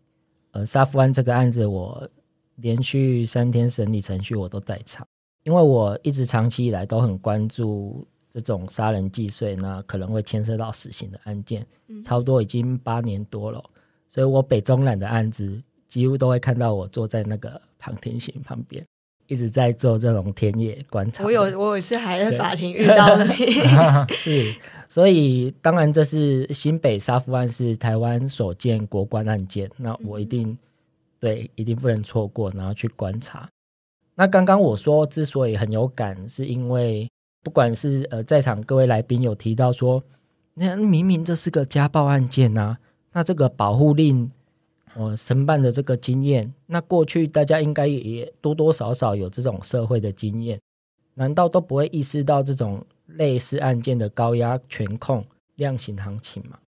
[0.51, 2.07] 呃沙夫案这个案子，我
[2.55, 5.07] 连续三天审理程序我都在场，
[5.43, 13.63] 因为我一直长期以来都很关注这种杀人既遂，那可能会牵涉到死刑的案件，嗯、差不多已经八年多了。
[14.07, 18.83] 所以我北中南的案子几乎都会看到我坐在那个旁听席旁边，
[19.29, 21.23] 一直在做这种田野观察。
[21.23, 23.31] 我有，我有一次还在法庭遇到你。
[24.11, 24.53] 是，
[24.89, 30.57] 所以当然这是新北杀夫案是台湾首件国关案件，那我一定、嗯、
[31.19, 33.47] 对一定不能错过，然后去观察。
[34.15, 37.07] 那刚刚我说之所以很有感，是因为
[37.41, 40.03] 不管是呃在场各位来宾有提到说，
[40.55, 42.77] 那明明这是个家暴案件啊。
[43.11, 44.29] 那这个保护令，
[44.99, 50.59] 我申办的这个经验，那过去大家应该也多多少少有这种社会的经验，
[51.13, 55.23] 难道都不会意识到这种类似案件的高压权控
[55.55, 56.59] 量刑行情吗？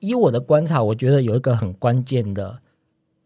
[0.00, 2.58] 以我的观察，我觉得有一个很关键的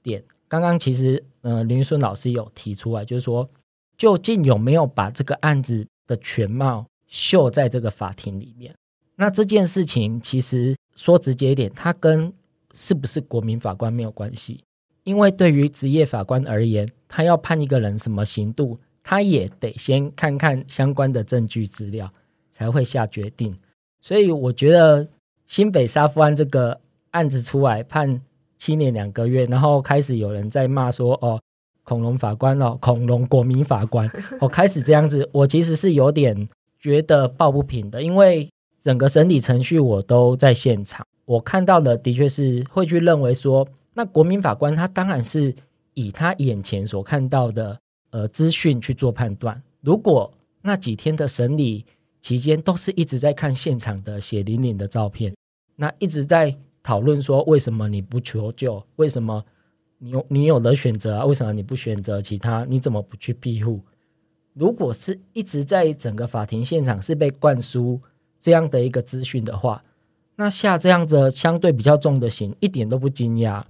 [0.03, 3.49] 点，刚刚其实呃林玉顺老师有提出来，就是说
[3.97, 8.74] 究竟有没有把这个案子的全貌秀在这个法庭里面？
[9.14, 12.32] 那这件事情其实说直接一点，它跟
[12.73, 14.62] 是不是国民法官没有关系，
[15.05, 22.11] 因为对于职业法官而言，他要判一个人什么刑度，他也得先看看相关的证据资料，
[22.51, 23.57] 才会下决定。
[24.01, 25.09] 所以我觉得
[25.47, 28.20] 新北杀夫案这个案子出来判
[28.59, 31.41] 七年两个月，然后开始有人在骂说：“哦，
[31.85, 34.09] 恐龙法官哦，恐龙国民法官。
[34.41, 36.49] ”我开始这样子，我其实是有点
[36.81, 38.49] 觉得抱不平的，因为
[38.81, 41.07] 整个审理程序我都在现场。
[41.25, 45.55] 我看到的的确是会去认为说，那国民法官他当然是
[45.95, 47.79] 以他眼前所看到的
[48.11, 49.62] 呃资讯去做判断。
[49.81, 51.85] 如果那几天的审理
[52.20, 55.35] 期间都是一直在看现场的血淋淋的照片，
[55.77, 59.45] 那一直在讨论说为什么你不求救，为什么
[59.99, 63.81] 你有你有的选择啊，为什么你不选择其他，你怎么不去庇护？
[64.55, 68.01] 如果是一直在整个法庭现场是被灌输
[68.41, 69.81] 这样的一个资讯的话。
[70.37, 73.62] 那下这样子相对比较重的刑，一点都不惊讶。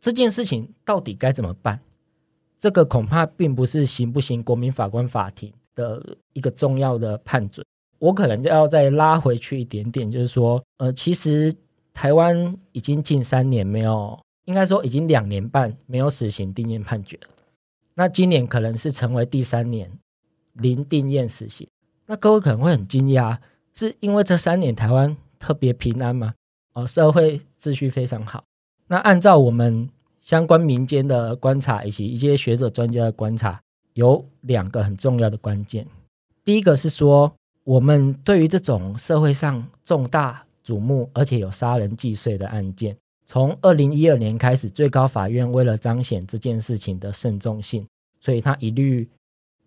[0.00, 1.80] 这件事情到底该怎么办？
[2.58, 7.64] 这个恐怕并不是行不行国民法官法庭的一个重要的判准。
[7.98, 11.52] 我可能要再拉回去一点点，就是说，呃，其实
[11.94, 17.18] 台湾已经近三年没有，应该说已经两年半没有死刑定谳判决。
[17.94, 19.90] 那今年可能是成为第三年
[20.54, 21.66] 零定谳死刑。
[22.06, 23.38] 那各位可能会很惊讶，
[23.72, 25.16] 是因为这三年台湾。
[25.42, 26.32] 特别平安嘛？
[26.74, 28.44] 哦，社会秩序非常好。
[28.86, 29.88] 那按照我们
[30.20, 33.60] 相关民间的观察以及一些学者专家的观察，
[33.94, 35.84] 有两个很重要的关键。
[36.44, 37.34] 第一个是说，
[37.64, 47.84] 我们对于这种社会上重大瞩目而且有杀人既遂的案件，从二零一二年开始，最高法院为了彰显这件事情的慎重性，
[48.20, 49.08] 所以他一律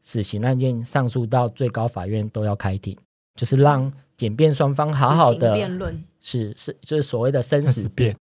[0.01, 2.97] 死刑案件上诉到最高法院都要开庭，
[3.36, 3.91] 就是让。
[4.18, 8.16] 检辩双方好好的辩论，是是就是所谓的生死辩，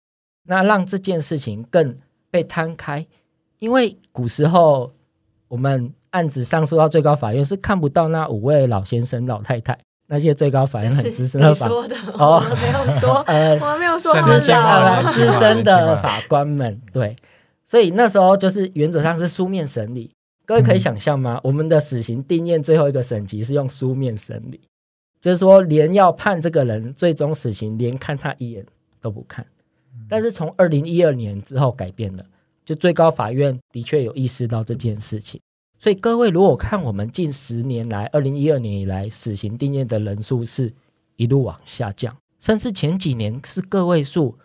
[0.45, 1.97] 那让这件事情更
[2.31, 3.07] 被摊开，
[3.59, 4.93] 因为古时候
[5.49, 9.79] 我们案子上诉到最高法院是看不到那五位老先生老太太，
[10.09, 17.15] 那些最高法院很资深的法官，哦，我没有说， 呃，我没有说，资深的资深的法官们，对，
[17.65, 20.11] 所以那时候就是原则上是书面审理。
[20.45, 21.37] 各位可以想象吗？
[21.37, 24.61] 嗯、我们的死刑定谳最后一个审级是用书面审理，
[25.23, 28.67] 就是说连要判这个人最终死刑，连看他一眼
[29.01, 29.47] 都不看。
[30.07, 32.23] 但是从二零一二年之后改变了，
[32.63, 35.41] 就最高法院的确有意识到这件事情。
[35.79, 40.71] 所以各位如果看我们近十年来，二零一二年以来死刑定谳的人数是
[41.17, 44.37] 一路往下降，甚至前几年是个位数，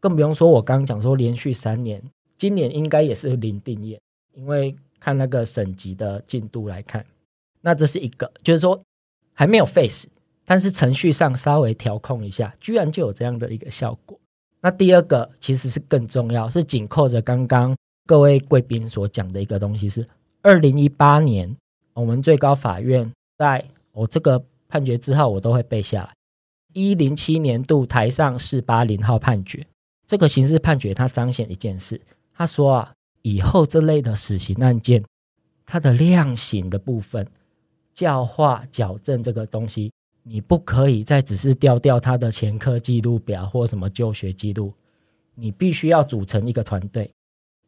[0.00, 2.02] 更不用说我刚刚讲说连续三年，
[2.38, 3.98] 今年应该也是零定谳，
[4.34, 4.74] 因为。
[5.04, 7.04] 看那个省级的进度来看，
[7.62, 8.80] 那这是一个，就是说
[9.32, 10.08] 还没有 face，，
[10.44, 14.18] 但是程序上稍微调控一下，居然就有这样的一个效果。
[14.60, 17.76] 那第二个其实是更重要，是紧扣着刚刚
[18.06, 20.06] 各位贵宾所讲的一个东西，是
[20.42, 21.56] 二零一八年
[21.94, 26.10] 我们最高法院在我这个判决之后，我都会背下来。
[26.72, 29.66] 一零七年度台上四八零号判决，
[30.06, 32.00] 这个刑事判决它彰显一件事，
[32.34, 32.92] 他说啊。
[33.24, 35.00] 以后这类的死刑案件，
[35.64, 37.24] 它的量刑的部分，
[37.94, 44.72] 教化矫正这个东西，你不可以再只是调调他的前科记录表或什么就学记录，
[45.34, 47.10] 你必须要组成一个团队，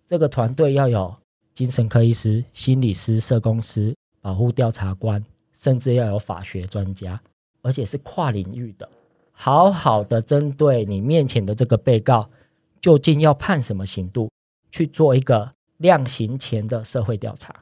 [0.07, 1.15] 这个团队要有
[1.55, 7.21] 精神科医师、心理师、社工师、保护调查官，甚至要有法学专家，
[7.63, 8.89] 而且是跨领域的，
[9.33, 12.29] 好好的针对你面前的这个被告，
[12.81, 14.29] 究竟要判什么刑度。
[14.71, 17.55] 去做一个量刑前的社会调查，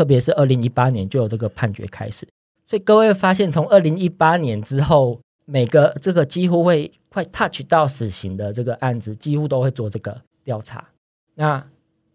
[0.00, 2.26] 特别是二零一八年就有这个判决开始，
[2.66, 10.88] 所以各位发现，从二零一八年之后，每个这个几乎会快 touch 到死刑的这个案子，几乎都会做这个调查。
[11.34, 11.62] 那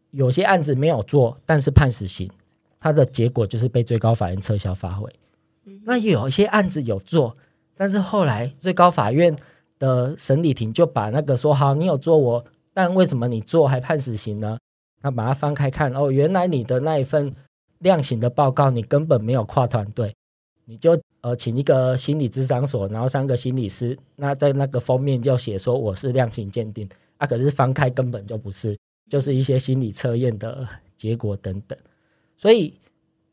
[0.10, 2.28] 有些案子没有做，但是判死刑，
[2.80, 5.08] 它的结果就是被最高法院撤销发回。
[5.84, 7.36] 那有一些案子有做，
[7.78, 9.36] 但是后来最高法院
[9.78, 12.46] 的审理庭就把那个说好，你有做我。
[12.74, 14.58] 但为什么你做还判死刑呢？
[15.04, 17.32] 那把它翻开看哦，原来你的那一份
[17.80, 20.14] 量刑的报告，你根本没有跨团队，
[20.66, 28.78] 你就呃请一个心理咨商所，然后三个心理师，那在那个封面就写说我是量刑鉴定，啊，可是翻开根本就不是，
[29.10, 31.78] 就是一些心理测验的结果等等。
[32.38, 32.74] 所以，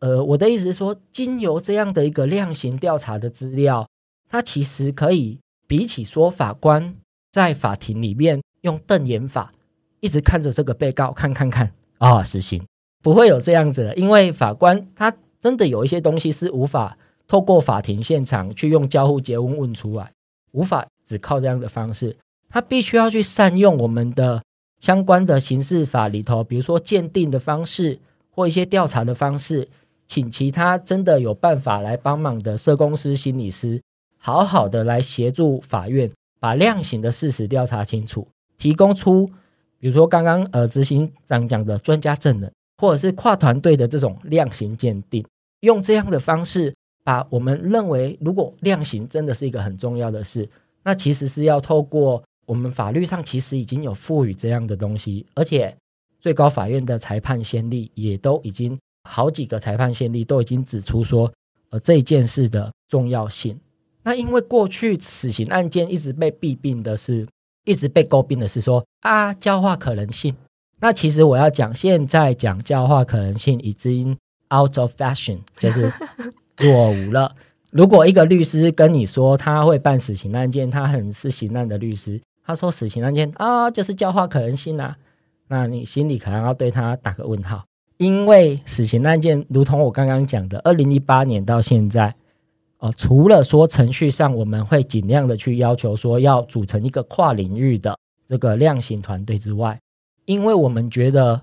[0.00, 3.88] 呃，我的意思是说，经由这样的一个量刑调查的资料，
[4.28, 6.94] 它其实可以比起说法官
[7.30, 8.40] 在法庭里面。
[8.62, 9.52] 用瞪眼法，
[9.98, 12.64] 一直看着这个被告，看看看啊、死刑
[13.02, 16.96] 不会有这样子的，因为法官他真的有一些东西是无法
[17.26, 20.10] 透过法庭现场去用交互结问问出来，
[20.52, 22.16] 无法只靠这样的方式，
[22.48, 24.42] 他必须要去善用我们的
[24.80, 27.98] 相关的刑事法里头，比如说鉴定的方式
[28.30, 29.68] 或一些调查的方式，
[30.06, 33.80] 请其他真的有办法来帮忙的社工师、心理师，
[34.18, 38.28] 好好的来协助法院把量刑的事实调查清楚。
[38.58, 39.26] 提供出，
[39.78, 45.24] 比如说刚刚呃执行长讲的专家证人，或者是跨团队的这种量刑鉴定，
[45.60, 46.74] 用这样的方式，
[47.04, 50.48] 把我们认为如果量刑真的是一个很重要的事，
[50.82, 55.72] 那其实是要透过我们法律上其实已经有赋予这样的东西，而且
[56.18, 58.76] 最高法院的裁判先例也都已经
[59.08, 61.32] 好几个裁判先例都已经指出说，
[61.70, 63.56] 呃这件事的重要性。
[64.02, 67.24] 那因为过去死刑案件一直被弊病的是。
[67.64, 70.34] 一直被诟病的是说啊，教化可能性。
[70.82, 74.18] 那其实我要讲，现在讲教化可能性已经
[74.52, 75.92] out of fashion， 就是
[76.58, 77.32] 落伍了。
[77.70, 84.96] 如果一个律师跟你说他会办死刑案件，他很是刑案的律师，他说死刑案件啊就是教化可能性啊，
[85.46, 87.64] 那你心里可能要对他打个问号，
[87.98, 92.12] 因为死刑案件如同我刚刚讲的，二零一八年到现在。
[92.78, 99.78] 哦，除了说程序上我们会尽量的去要求说要组成一个跨领域的这个量刑团队之外，
[100.24, 101.42] 因为我们觉得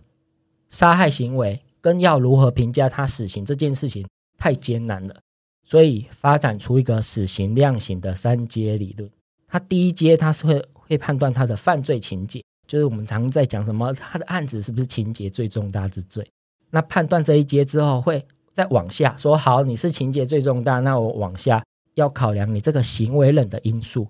[0.69, 4.05] 杀害行为跟要如何评价他死刑这件事情
[4.37, 5.15] 太艰难了，
[5.63, 9.09] 所以发展出一个死刑量刑的三阶理论。
[9.47, 16.29] 他第一阶他是会会判断他的犯罪情节，就是我们常在讲什么他的案子是不是情节最重大之罪。
[16.71, 18.25] 那判断这一阶之后会。
[18.51, 21.63] 再往下说，好，你是情节最重大，那我往下
[21.93, 24.05] 要考量你这个行为人的因素。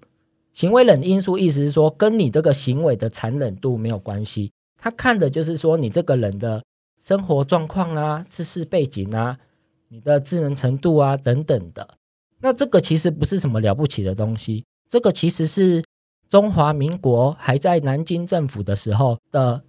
[0.53, 4.51] 行为人的因素意思是说，跟你这个行为的残忍度没有关系，
[4.81, 6.63] 他看的就是说你这个人的
[7.01, 9.37] 生活状况啊、知识背景啊、
[9.89, 11.95] 你的智能程度啊等等的。
[12.39, 15.83] 那这个其实不是什么了不起的东西，这个其实是
[16.29, 19.63] 中华民国还在南京政府的时候的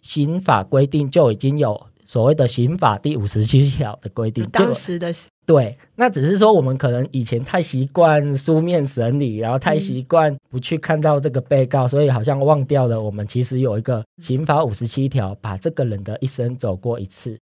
[0.00, 1.86] 刑法规定就已经有。
[2.06, 5.10] 所谓的刑法第五十七条的规定，当时的
[5.46, 17.38] 对，那只是说我们可能以前太习惯书面审理，然后太习惯不去看到这个被告，所以好像忘掉了我们其实有一个刑法五十七条，把这个人的一生走过一次，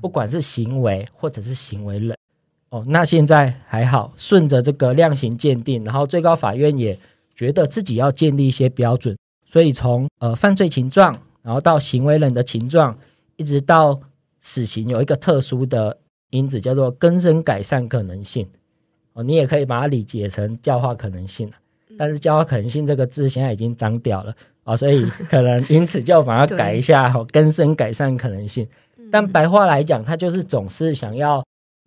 [0.00, 2.16] 不管是行为或者是行为人。
[2.70, 6.98] 哦，那现在还好，顺着这个量刑鉴定，然后最高法院也
[7.36, 12.98] 觉得自己要建立一些标准，所以从呃犯罪情状，然后到行为人的情状，
[13.36, 14.00] 一直到
[14.40, 15.98] 死刑，有一个特殊的。
[16.34, 18.46] 因子叫做根深改善可能性。
[19.12, 21.48] 哦，你也可以把它理解成教化可能性，
[21.96, 24.34] 但是教化可能性这个字现在已经脏掉了。
[24.64, 28.66] 啊，所以可能因此就把它改一下 哈，根深改善可能性。
[29.12, 31.44] 但白话来讲，它就是总是想要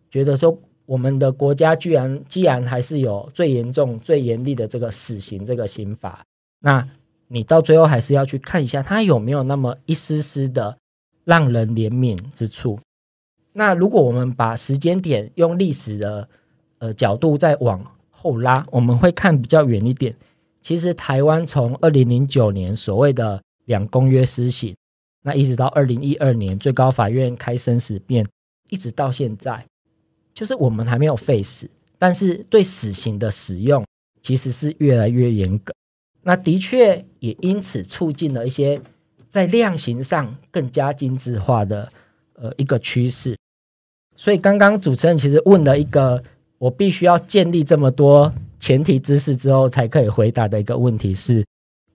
[0.10, 6.24] 觉得说，我们的国家居然既然还是有最严重、最严厉的这个死刑这个刑法，
[6.62, 6.88] 那
[7.28, 10.78] 你到最后还是要去看一下，它有没有那么一丝丝的
[11.26, 12.80] 让人怜悯之处。
[13.58, 16.30] 那如果我们把时间点用历史的
[16.78, 20.16] 呃角度再往后拉，我们会看比较远一点。
[20.62, 24.76] 其实台湾从二零零九年所谓的两公约施行，
[25.24, 28.24] 那一直到二零一二年最高法院开生死辩，
[28.70, 29.66] 一直到现在，
[30.36, 33.84] 就是我们还没有废死，但是对死刑的使用
[34.22, 35.74] 其实是越来越严格。
[36.22, 38.80] 那的确也因此促进了一些
[39.28, 41.89] 在量刑上更加精致化的
[42.36, 43.36] 呃一个趋势。
[44.18, 46.22] 所以刚刚主持人其实问了一个
[46.57, 51.45] 我必须要建立这么多前提知识之后才可以回答的一个问题是：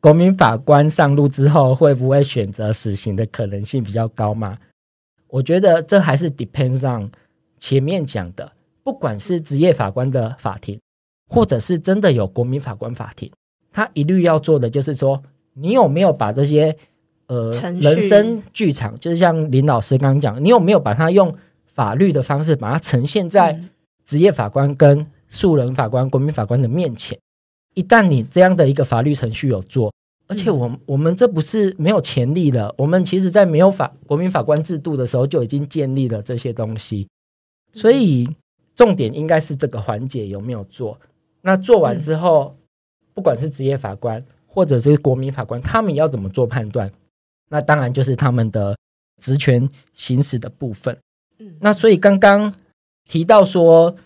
[0.00, 4.56] 国民法官上路之后会不会选择死刑的可能性比较高吗？
[5.28, 7.10] 我觉得这还是 depends on
[7.58, 8.52] 前面讲的，
[8.84, 10.78] 不管是职业法官的法庭，
[11.28, 13.30] 或者是真的有国民法官法庭，
[13.72, 15.20] 他一律要做的就是说，
[15.54, 16.76] 你有没有把这些
[17.26, 17.50] 呃
[17.80, 21.34] 人生剧场，就是像林老师刚刚讲，你有没有把它用
[21.74, 23.60] 法律的方式把它呈现在
[24.04, 27.18] 职业法官跟素人法官、国民法官的面前。
[27.74, 29.92] 一旦你这样的一个法律程序有做，
[30.26, 37.08] 而且我我们这不是没有潜力的，我们其实在没有法国民法官制度的时候就已经建立了这些东西。
[37.72, 38.28] 所以
[38.76, 40.98] 重点应该是这个环节有没有做。
[41.40, 42.54] 那做完之后，
[43.14, 46.92] 不管是职业法官或者是国民法官，他们要怎么做判断？
[47.48, 48.76] 那当然就是他们的
[49.22, 50.96] 职权行使的部分。
[51.60, 52.52] 那所以刚刚
[53.08, 53.96] 提到说，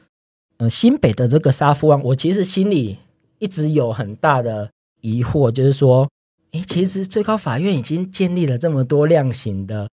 [0.58, 2.98] 呃，新北的这个杀夫案，我其实心里
[3.38, 4.70] 一直有很大的
[5.00, 6.08] 疑惑，就是说，
[6.52, 9.88] 诶，其实最高法院已经建立了这么多量刑的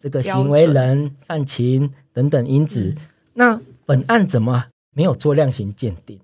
[0.00, 2.94] 这个行为人、犯情等等因子，
[3.34, 6.18] 那本案怎么没有做量刑鉴定？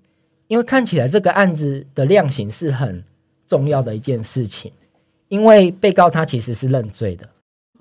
[0.47, 3.03] 因为看起来这个案子的量刑是很
[3.47, 4.71] 重要的一件事情，
[5.29, 7.27] 因为被告他其实是认罪的，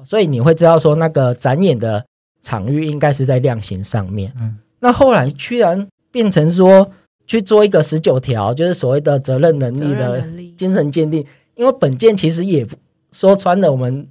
[0.05, 2.05] 所以你会知道说那个展演的。
[2.45, 6.93] 场域应该是在量刑上面，嗯，那后来居然变成说
[7.27, 10.23] 去做一个十九条，就是所谓的责任能力的
[10.57, 11.25] 精神鉴定，
[11.55, 12.67] 因为本件其实也
[13.11, 14.07] 说穿了，我们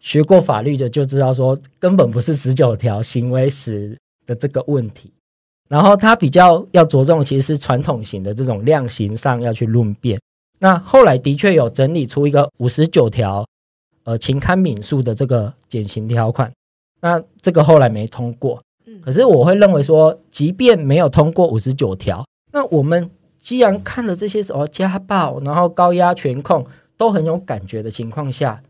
[0.00, 5.12] 学过法律的就知道说根本不是十九条行为史的这个问题，
[5.68, 10.18] 然后他比较要着重其实是传统型的这种量刑上要去论辩，
[10.58, 13.44] 那后来的确有整理出一个五十九条，
[14.04, 16.50] 呃，情堪敏诉的这个减刑条款。
[17.00, 18.60] 那这个后来没通过，
[19.00, 28.62] 可是我会认为说，即便没有通过五十九条，那我们既然看了这些什么家暴，然后高压权控都很有感觉的情况下，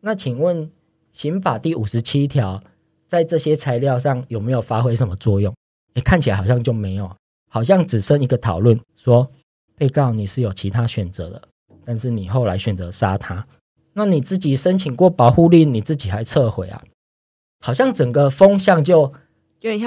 [0.00, 0.70] 那请问
[1.12, 2.62] 刑法第五十七条
[3.08, 5.52] 在这些材料上有没有发挥什么作用？
[5.94, 7.10] 诶，看起来好像就没有，
[7.48, 9.30] 好像只剩一个讨论，说
[9.76, 11.42] 被告你是有其他选择的，
[11.84, 13.46] 但是你后来选择杀他，
[13.94, 16.82] 那你自己申请过保护令，你自己还撤回啊？
[17.62, 19.12] 好像整个风向就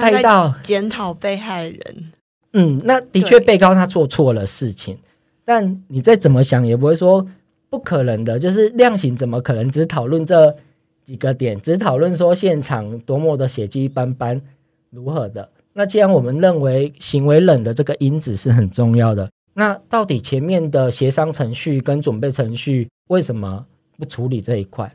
[0.00, 2.12] 带到检讨被害人。
[2.54, 4.96] 嗯，那的确被告他做错了事情，
[5.44, 7.26] 但你再怎么想也不会说
[7.68, 8.38] 不可能的。
[8.38, 10.56] 就是量刑怎么可能只讨论这
[11.04, 14.40] 几个点，只讨论说现场多么的血迹斑斑
[14.88, 15.50] 如何的？
[15.74, 23.66] 那既然我们认为行为冷的这个因子是很重要的，那到底前面的协商程序跟准备程序为什么
[23.98, 24.90] 不处理这一块？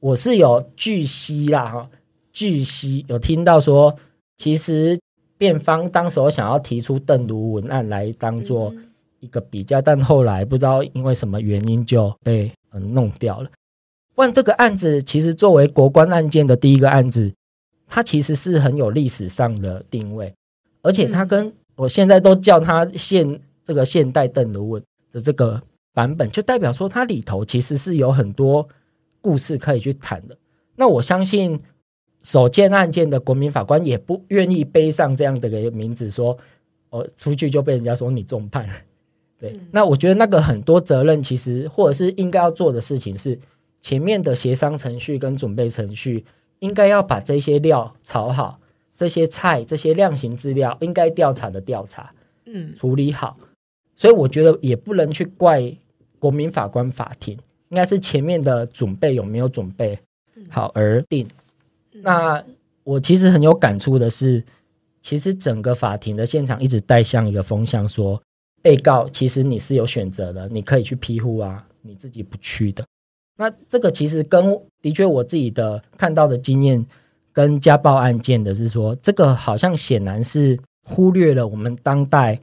[0.00, 1.90] 我是有据悉啦哈。
[2.32, 3.94] 据悉有听到说，
[4.38, 4.98] 其实
[5.36, 8.72] 辩方当时想要提出邓如文案来当做
[9.20, 13.50] 一个比较，但后来不知道因为什么原因就被嗯弄掉了。
[14.14, 17.32] 问这个案子其实作为国关案件的第一个案子，
[17.86, 20.34] 它其实是很有历史上的定位，
[20.80, 25.60] 而且它跟我现在都叫它现这个现代邓如文的这个
[25.92, 28.66] 版本，就代表说它里头其实是有很多
[29.20, 30.36] 故事可以去谈的。
[30.76, 31.60] 那我相信。
[32.22, 36.36] 首件案件的国民法官也不愿意背上这样的一个名字，说
[36.90, 38.66] 哦，出去就被人家说你重判。
[39.38, 43.36] 对，那我觉得那个很多责任，其实或者是应该要做的事情是
[43.80, 46.24] 前面的协商程序跟准备程序，
[46.60, 48.60] 应该要把这些料炒好，
[48.96, 52.08] 这些菜、这些量刑资料应该调查的调查，
[52.46, 53.34] 嗯，处理好。
[53.96, 55.76] 所以我觉得也不能去怪
[56.20, 57.36] 国民法官法庭，
[57.70, 59.98] 应该是前面的准备有没有准备
[60.48, 61.26] 好而定。
[62.00, 62.42] 那
[62.84, 64.42] 我其实很有感触的是，
[65.02, 68.20] 其实整个法庭的现场一直带向一个风向说。
[68.62, 72.84] 被告其实你是有选择的，你可以去庇护啊，你自己不去的。
[73.36, 76.86] 那这个其实跟的确我自己的看到的经验
[77.32, 82.38] 跟家暴案件的是说，这个好像显然是忽略了我们当代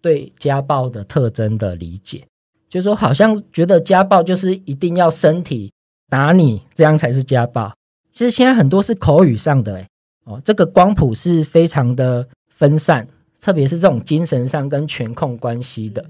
[0.00, 2.26] 对家暴的特征的理解，
[2.68, 5.72] 就是说好像觉得家暴就是一定要身体
[6.08, 7.72] 打你，这样才是家暴。
[8.12, 9.86] 其实现在很多是口语上的，诶，
[10.24, 13.06] 哦，这个光谱是非常的分散。
[13.40, 16.04] 特别是这种精神上跟权控关系的，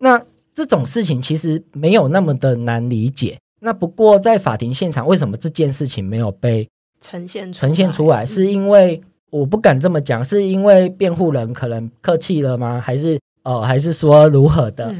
[0.00, 0.20] 那
[0.52, 3.38] 这种事情其实没有那么的难理解。
[3.60, 6.68] 那不过在法庭现场，为什么这件事情没有被
[7.00, 8.26] 呈现呈现出来？
[8.26, 12.80] 是因为我不敢这么讲，是因为辩护人可能客气了吗？
[12.80, 14.92] 还是哦，还是说如何的？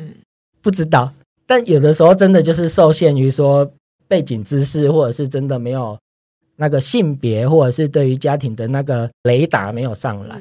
[0.63, 1.13] 不知道。
[1.45, 3.69] 但有的时候真的就是受限于说
[4.07, 5.99] 背景知识，或者是真的没有
[6.57, 10.41] 那个性别，或者是对于家庭的那个雷达没有上来。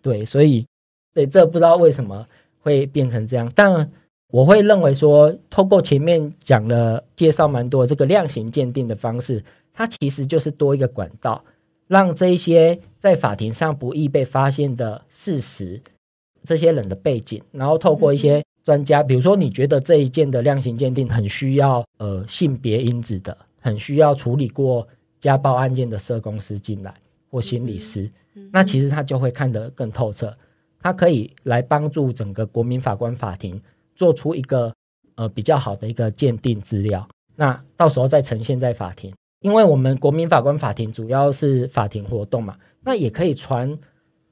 [0.00, 0.66] 对，所以
[1.14, 2.26] 对，这不知道为什么
[2.60, 3.90] 会变成这样，但
[4.30, 9.42] 我会认为说，透过前面讲了介绍蛮多这个量刑鉴定的方式，
[9.72, 11.42] 它其实就是多一个管道，
[11.86, 15.80] 让这些在法庭上不易被发现的事实，
[16.44, 24.86] 这些人的背景，然后透过一些专家，比如说你觉得这一件的量刑鉴定很需要呃性别因子的，很需要处理过
[25.20, 26.94] 家暴案件的社工师进来
[27.30, 28.08] 或心理师。
[28.52, 30.36] 那其实他就会看得更透彻，
[30.80, 33.60] 他可以来帮助整个国民法官法庭
[33.96, 34.72] 做出一个
[35.16, 37.06] 呃比较好的一个鉴定资料。
[37.34, 43.76] 那到时候再呈现在法庭，因为我们国民法官法庭主要是法庭活动嘛，那也可以传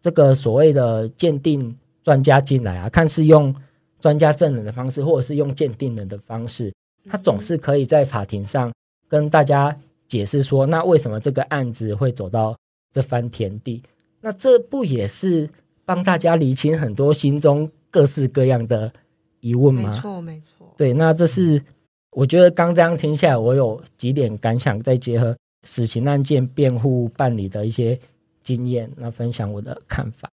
[0.01, 3.55] 这个所谓的鉴定专家进来啊，看是用
[3.99, 6.73] 专家证人的方式，或者是用鉴定人的方式，
[7.09, 8.73] 他总是可以在法庭上
[9.09, 9.77] 跟大家
[10.09, 12.57] 解释说，那为什么这个案子会走到
[12.93, 13.83] 这番田地。
[14.21, 15.49] 那这不也是
[15.85, 18.93] 帮大家理清很多心中各式各样的
[19.41, 19.91] 疑问吗？
[19.91, 20.75] 没错，没错。
[20.77, 21.63] 对，那这是
[22.11, 27.99] 我觉得刚这样听下来，我有几点感想，再结合死刑案件辩护办理的一些
[28.43, 30.29] 经验，那分享我的看法。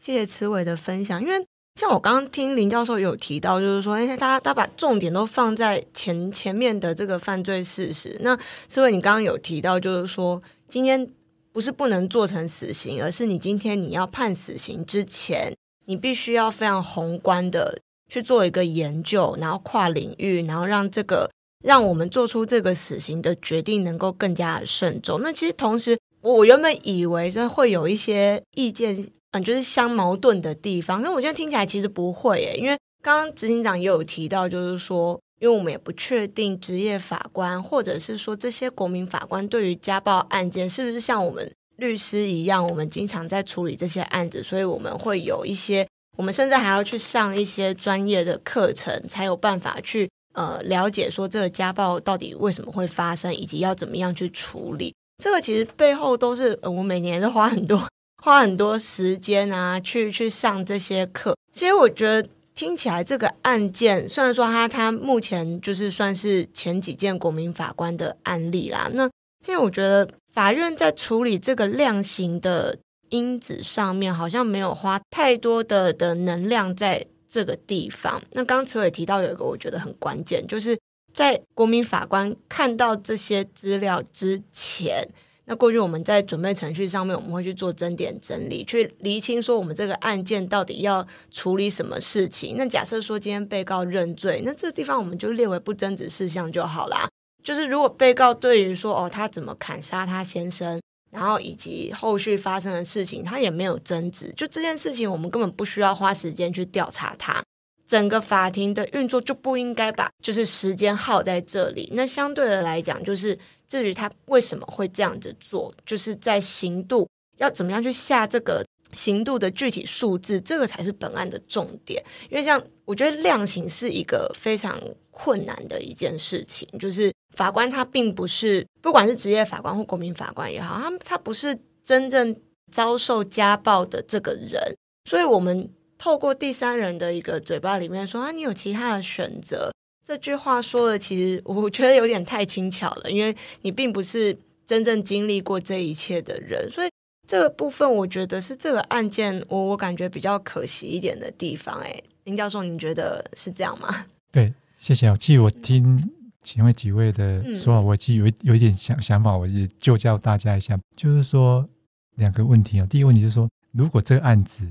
[0.00, 1.46] 谢谢慈伟的分享，因为
[1.78, 8.18] 像我刚刚听林教授有提到，就是说，哎，他他把重点都放在前前面的这个犯罪事实。
[8.20, 8.36] 那
[8.68, 11.08] 思伟，你刚刚有提到，就是说今天。
[11.50, 15.52] 不是不能做成死刑，而是你今天你要判死刑之前，
[15.86, 21.28] 你必须要非常宏观的去做一个研究，然后跨领域，然后让这个
[21.64, 25.18] 让我们做出这个死刑的决定能够更加慎重。
[25.20, 28.94] 那其实同时，我原本以为这会有一些意见，
[29.32, 31.00] 嗯，就是相矛盾的地方。
[31.02, 35.18] 那我觉得听起来其实不会耶，因为刚刚执行长也有提到，就是说。
[35.40, 54.92] 因为我们也不确定职业法官，或者是说这些国民法官对于家暴案件是不是像我们律师一样，我们经常在处理这些案子，所以我们会有一些，我们甚至还要去上一些专业的课程，才有办法去呃了解说这个家暴到底为什么会发生，以及要怎么样去处理。
[55.22, 57.80] 这个其实背后都是呃我每年都花很多
[58.22, 61.36] 花很多时间啊，去去上这些课。
[61.52, 62.28] 其实我觉得。
[62.58, 69.04] 听起来这个案件，虽然说他他目前就是算是前几件国民法官的案例啦，那
[69.46, 72.76] 因为我觉得法院在处理这个量刑的
[73.10, 78.20] 因子上面，好像没有花太多的的能量在这个地方。
[78.32, 80.76] 那刚刚慈伟提到有一个我觉得很关键，就是
[81.14, 85.08] 在国民法官看到这些资料之前。
[85.50, 92.54] 那过去我们在准备程序上面，我们会去做争点整理，去厘清说我们这个案件到底要处理什么事情。
[92.58, 97.08] 那假设说今天被告认罪，那这个地方我们就列为不争执事项就好啦。
[97.42, 100.78] 就是如果被告对于说哦，他怎么砍杀他先生，
[101.10, 107.42] 然后以及后续发生的事情，他也没有争执，就这件事情我们根本不需要花时间去调查他。
[107.88, 111.90] 整个法庭的运作就不应该把就是时间耗在这里。
[111.94, 113.36] 那相对的来讲，就是。
[113.68, 118.64] 至于他为什么会这样子做，就是在刑度要怎么样去下这个
[118.94, 122.02] 刑度的具体数字，这个才是本案的重点。
[122.30, 132.34] 因为像我觉得量刑是一个非常困难的一件事情，就是法官他并不是，不管是职业法官或国民法官也好，他他不是真正
[132.72, 134.58] 遭受家暴的这个人，
[135.04, 139.72] 所以我们透过第三人的一个嘴巴里面说啊，你有其他的选择，
[140.06, 146.88] 这句话说的其实我觉得有点太轻巧了，因为你并不是真正经历过这一切的人，所以
[147.26, 151.78] 这个部分我觉得是这个案件我我感觉比较可惜一点的地方。
[151.80, 154.06] 哎，林教授，你觉得是这样吗？
[154.32, 155.14] 对，谢谢。
[155.16, 156.10] 其实我听。
[156.40, 161.68] 前面几位的说法，我其实有有一点想想法，我也就教大家一下，就是说
[162.14, 162.86] 两个问题啊。
[162.86, 164.64] 第一个问题就是说，如果这个案子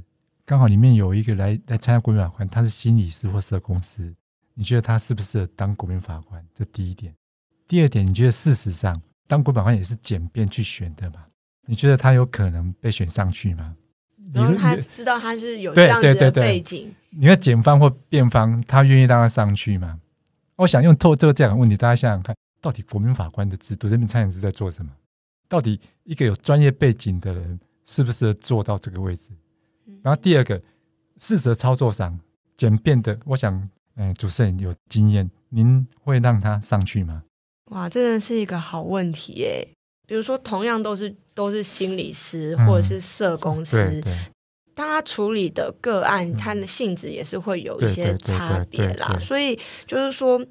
[0.48, 4.16] 刚好里面有一个来来参加国民法官，他是心理师或社工师，
[4.54, 6.42] 你觉得他适不适合当国民法官？
[6.56, 7.14] 这第一点。
[7.68, 11.26] 第二点，你觉得事实上当国民法官也是简便去选的吗？
[11.66, 13.76] 你觉得他有可能被选上去吗？
[14.32, 20.00] 然后他知道他是有这样子的背景，你看检方或辩方，他愿意让他上去吗？
[20.56, 24.94] 我想用透这个这样的问题，大家想想看，到底国民法官的制度，人民参与是在做什么？
[25.50, 29.32] 到底一个有专业背景的人，适不适合做到这个位置？
[30.04, 30.62] 然后第二个，
[31.18, 32.20] 事实操作上
[32.56, 33.54] 简便的，我想，
[33.96, 37.24] 嗯、呃，主持人有经验，您会让他上去吗？
[37.72, 39.68] 哇，这真的是一个好问题耶！
[40.08, 44.02] 比如说，同样都是都是心理师或者是社工师，
[44.74, 49.18] 他处理的个案，他的性质也是会有一些差别啦。
[49.20, 50.42] 所以就是说，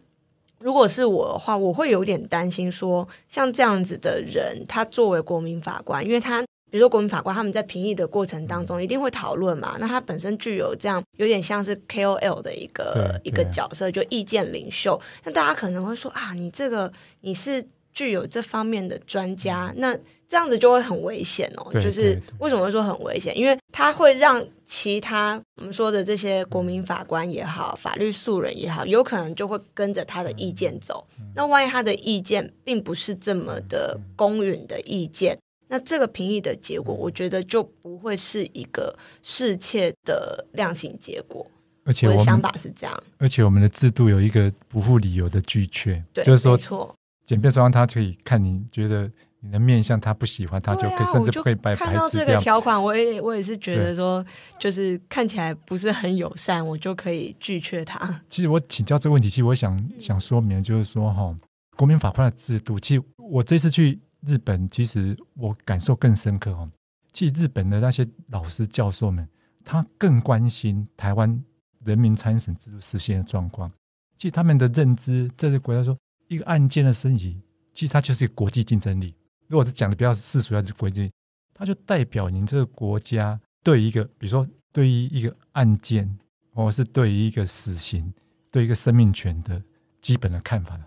[0.58, 9.76] 如果是我的话，我会有点担心说，像这样子的人，他作为国民法官，因为他比如说国民法官，他们在评议的过程当中一定会讨论嘛。
[9.78, 15.00] 那他本身具有这样有点像是 KOL 的一个一个角色，就意见领袖。
[15.24, 19.98] 那大家可能会说啊，你这个你是具有这方面的专家，那。
[20.28, 23.38] 这样子就会很危险哦，就是为什么会说很危险？
[23.38, 31.06] 因为他会让其他我们说的这些国民法官也好，法律素人也好，有可能就会跟着他的意见走。
[31.36, 35.38] 那万一他的意见并不是这么的公允的意见，
[35.68, 41.46] 那这个评议的结果，我觉得就不会是一个适切的量刑结果。
[41.84, 43.02] 而且我，我的想法是这样。
[43.18, 46.94] 而且我们的制度有一个不负理由的拒绝，对，就是说，错，
[47.24, 49.10] 检辩双方他可以看你觉得。
[49.40, 51.86] 你的面相他不喜欢，他就可以甚至会被排斥掉。
[51.86, 54.24] 看到这个条款，我也我也是觉得说，
[54.58, 58.22] 就是看起来不是很友善，我就可以拒绝他。
[58.28, 61.32] 其实我请教这个问题，其实我想想说明，就是说哈，
[61.76, 66.70] 国民法官的制度，其实我这次去日本，其实我感受更深刻哦。
[67.12, 69.28] 其实日本的那些老师教授们，
[69.64, 71.42] 他更关心台湾
[71.84, 73.70] 人民参审制度实现的状况。
[74.16, 75.96] 其实他们的认知，这个国家说，
[76.28, 77.40] 一个案件的升级，
[77.72, 79.14] 其实它就是一个国际竞争力。
[79.48, 81.10] 如果是讲的比较世俗，还是国际，
[81.54, 86.18] 它就代表您这个国家对一个，比如说对于一个案件，
[86.52, 88.12] 或是对于一个死刑，
[88.50, 89.62] 对一个生命权的
[90.00, 90.78] 基本的看法。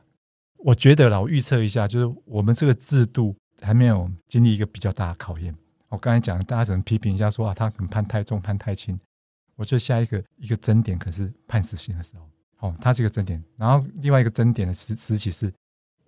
[0.63, 5.55] 我觉得啦，我预测一下，就是我们这个制度还没有经历一个比较大的考验。
[5.87, 8.99] 我刚才讲，大家只能批评一下说啊，他可能判太重，判太轻。
[9.55, 12.29] 我觉得下一个一个争点可是判死刑的时候，
[12.67, 13.43] 哦，它是一个争点。
[13.57, 15.51] 然后另外一个争点的时时期是。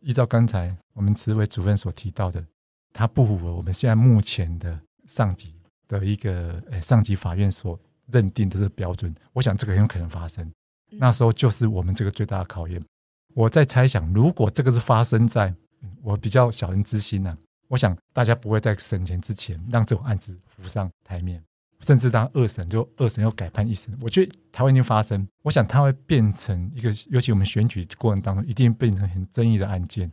[0.04, 2.43] 依照刚才我们慈伟主任所提到的，
[2.91, 5.54] 它不符合我们现在目前的上级
[5.88, 9.14] 的一个诶上级法院所认定的这个标准。
[9.32, 10.52] 我想这个很有可能发生，
[10.89, 12.84] 那时候就是我们这个最大的考验。
[13.34, 15.54] 我在猜想，如果这个是发生在
[16.02, 21.44] 我比较小人之心呢、啊，我想大家不会在审前之前让这种案子浮上台面。
[21.82, 30.12] 甚至当二审就二审又改判一审，我觉得台湾已经发生，我想它会变成一个，尤其我们选举过程当中，一定变成很争议的案件。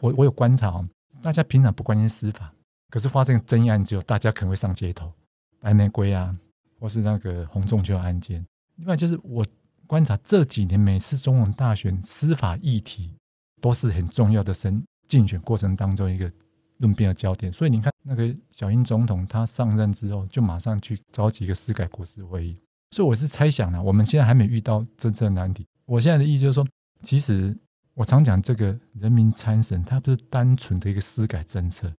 [0.00, 0.84] 我我有观察哦，
[1.22, 2.52] 大家平常不关心司法，
[2.90, 5.12] 可是发生争议案之后，大家可能会上街头，
[5.60, 6.36] 白玫瑰啊，
[6.80, 8.44] 或是那个洪仲丘案件。
[8.74, 9.46] 另外就是我
[9.86, 13.12] 观察这几年每次总统大选，司法议题
[13.60, 16.30] 都是很重要的，选竞选过程当中一个。
[16.78, 22.60] 论辩的焦点，所以你看，那个小英总统他上任之后，就马上去召集一个司改国是会议。
[22.90, 25.64] 所以我是猜想呢，我们现在还没遇到真正的难题。
[25.86, 26.66] 我现在的意思就是说，
[27.00, 27.56] 其实
[27.94, 31.90] 我常讲这个人民参审，它不是单纯的一个司改政策，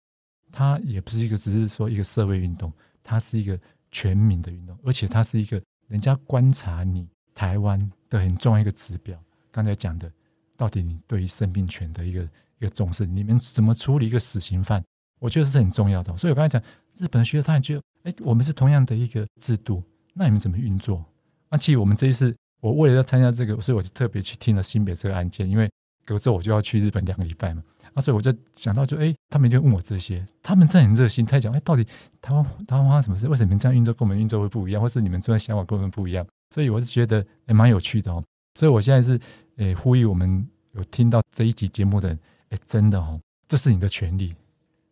[0.51, 2.71] 它也不是一个只是说一个社会运动，
[3.01, 3.57] 它是一个
[3.91, 7.79] 全民的运动，而且它是一个人家观察你台湾
[8.09, 9.15] 的很重要一个指标。
[9.51, 10.11] 刚才讲的，
[10.57, 12.27] 到底你对于生命权的一个。
[12.57, 14.81] 一个重视，你们怎么处理一个死刑犯？
[15.19, 16.15] 我觉得是很重要的。
[16.15, 16.61] 所以我刚才讲，
[16.97, 19.83] 日本的学者他也觉得，哎，我们是同样的一个制度，
[20.13, 21.03] 那你们怎么运作？
[21.49, 25.69] 那其实我们这一次，我为了要参加这个，所以我就特别去听了新北这个案件，因为
[26.05, 27.61] 隔周我就要去日本两个礼拜嘛。
[27.93, 31.85] 啊，所以我就想到就，就哎，他们就问我这些，他们真的很热心，他讲，哎，到底
[32.21, 33.27] 台湾台湾发生什么事？
[33.27, 34.81] 为什么你们这样运作跟我们运作会不一样？
[34.81, 36.25] 或是你们这边想法跟我们不一样？
[36.49, 38.23] 所以我是觉得也蛮有趣的哦。
[38.55, 39.19] 所以我现在是
[39.57, 42.19] 诶呼吁我们有听到这一集节目的人。
[42.49, 44.31] 哎，真的哦，这是你的权利，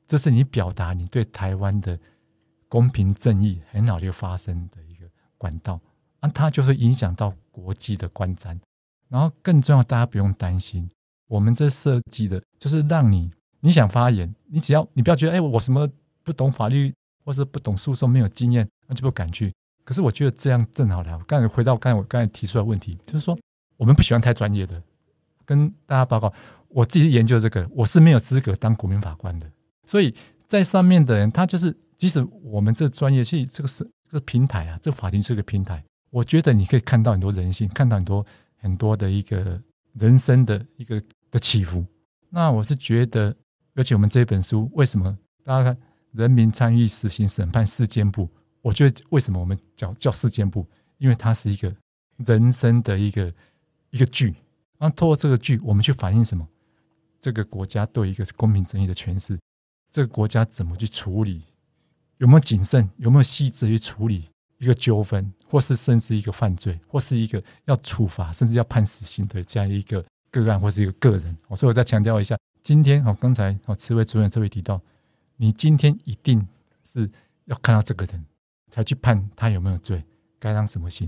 [0.08, 1.98] 这是你表达你对台湾的
[2.68, 5.06] 公平正义很好的发声的一个
[5.38, 5.80] 管道，
[6.20, 8.60] 啊、它就会影响到国际的观瞻。
[9.08, 10.90] 然后更重要，大家不用担心，
[11.28, 15.88] 我们这设计的就是让你你想发言，你只要你不要觉得哎，我什么
[16.24, 16.92] 不懂法律
[17.24, 19.54] 或是不懂诉讼，没有经验，那就不敢去。
[19.84, 21.18] 可是我觉得这样正好了。
[21.18, 23.38] 我刚才回到刚才我刚才提出的问题，就是说
[23.78, 24.82] 我们不喜欢太专业的。
[25.46, 26.34] 跟大家报告，
[26.70, 29.52] 我自己研究这个，我是没有资格当国民法官的。
[29.86, 30.16] 所以
[30.48, 35.84] 在上面的人，他就是即使我们这专业，其实这个是这个平台啊，这法庭是个平台。
[36.12, 39.62] 我觉得你可以看到很多人性，看到很多很多的一个
[39.94, 41.86] 人生的一个的起伏。
[42.30, 43.36] 那我是觉得，
[43.76, 45.78] 而且我们这本书为什么大家看
[46.14, 48.30] 人民参与死刑审判事件簿？
[48.64, 50.66] 我觉得为什么我们叫叫事件簿？
[50.98, 51.72] 因为它是一个
[52.18, 53.32] 人生的一个
[53.92, 54.34] 一个剧。
[54.80, 56.48] 那透过这个剧，我们去反映什么？
[57.20, 59.38] 这个国家对一个公平正义的诠释，
[59.92, 61.44] 这个国家怎么去处理？
[62.18, 62.90] 有没有谨慎？
[62.98, 71.38] 有没有细致去处理一个纠纷，或是甚至一个犯罪，或是一个要处罚，甚至要判死刑的这样一个个案，或是一个个人？
[71.56, 74.82] 所以我再强调一下，今天哦，刚才哦，慈惠主任特别提到，
[75.38, 76.46] 你今天一定
[76.84, 77.10] 是
[77.46, 78.26] 要看到这个人。
[78.74, 80.04] 才去判他有没有罪，
[80.40, 81.08] 该当什么刑。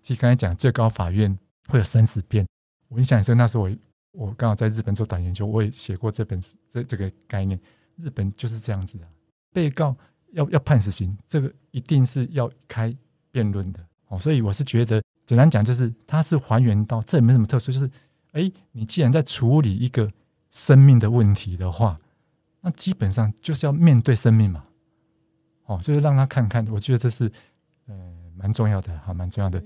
[0.00, 2.46] 其实刚才讲最高法院会有生死辩，
[2.86, 3.36] 我印象很深。
[3.36, 3.70] 那时候我
[4.12, 7.58] 我刚好在日本做短研究，我也写过这本这这个概念。
[7.96, 9.06] 日本就是这样子的，
[9.52, 9.96] 被告
[10.30, 12.94] 要要判死刑，这个一定是要开
[13.32, 14.18] 辩论的哦。
[14.18, 17.90] 所以我是觉得，简单讲就是，它是还原到这也没什么特殊，就是
[18.30, 20.10] 哎，你既然在处理一个
[20.50, 21.98] 生命的问题的话，
[22.60, 24.64] 那基本上就是要面对生命嘛。
[25.66, 27.30] 哦，就是让他看看，我觉得这是
[27.86, 27.94] 呃
[28.36, 29.62] 蛮重要的，好，蛮重要的。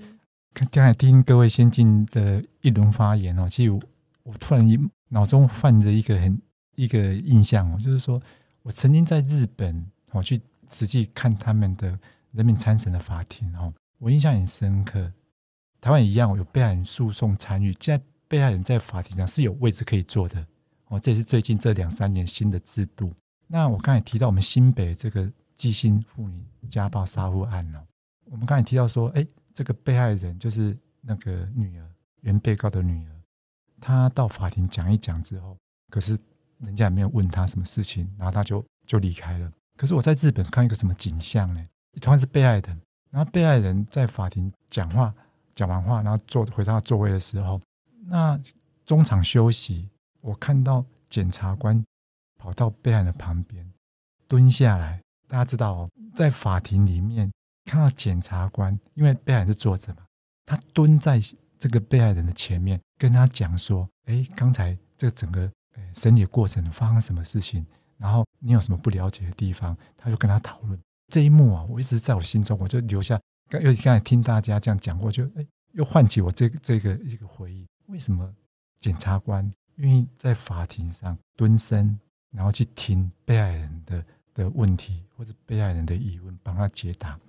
[0.53, 3.81] 刚才听各位先进的一轮发言哦，其实我，
[4.23, 4.79] 我突然一
[5.09, 6.41] 脑中泛着一个很
[6.75, 8.21] 一个印象哦，就是说
[8.63, 11.99] 我曾经在日本我去实际看他们的
[12.31, 15.11] 人民参审的法庭哦，我印象很深刻。
[15.81, 20.45] 台湾一样有被害人诉讼参与，现在被害人在法庭上是有位置可以坐的
[20.87, 23.11] 哦，这也是最近这两三年新的制度。
[23.47, 25.31] 那我刚才提到我们新北这个。
[25.57, 27.83] 继兴妇女家暴杀夫案呢，
[28.25, 31.89] 我们刚才提到说，哎，这个被害人就是那个女儿，
[32.21, 33.11] 原被告的女儿，
[33.81, 35.57] 她到法庭讲一讲之后，
[35.89, 36.17] 可是
[36.59, 39.51] 人家也没有问她什么事情，然后她就就离开了。
[39.75, 41.65] 可是我在日本看一个什么景象呢？
[42.01, 45.11] 同样是被害人，然后被害人在法庭讲话，
[45.55, 47.59] 讲完话，然后坐回到座位的时候，
[48.05, 48.39] 那
[48.85, 49.89] 中场休息，
[50.21, 51.83] 我看到检察官
[52.37, 53.67] 跑到被害人的旁边
[54.27, 55.01] 蹲下来。
[55.27, 57.31] 大家知道哦，在法庭里面
[57.65, 60.05] 看到检察官，因为被害人是坐着嘛，
[60.45, 61.21] 他蹲在
[61.59, 65.51] 这个被害人的前面，跟他讲说：“哎，刚才这整个
[65.93, 67.65] 审理过程发生什么事情？
[67.97, 70.79] 然后你有什么不了解的地方？”他就跟他讨论
[71.11, 73.19] 这一幕啊，我一直在我心中，我就留下。
[73.49, 77.67] 刚又刚才听大家这样讲过，就哎，又唤起我这个这个一个回忆。
[77.87, 78.33] 为什么
[78.79, 81.99] 检察官愿意在法庭上蹲身，
[82.31, 84.05] 然后去听被害人的？
[84.37, 87.19] 的问题或者被害人的疑问，帮他解答。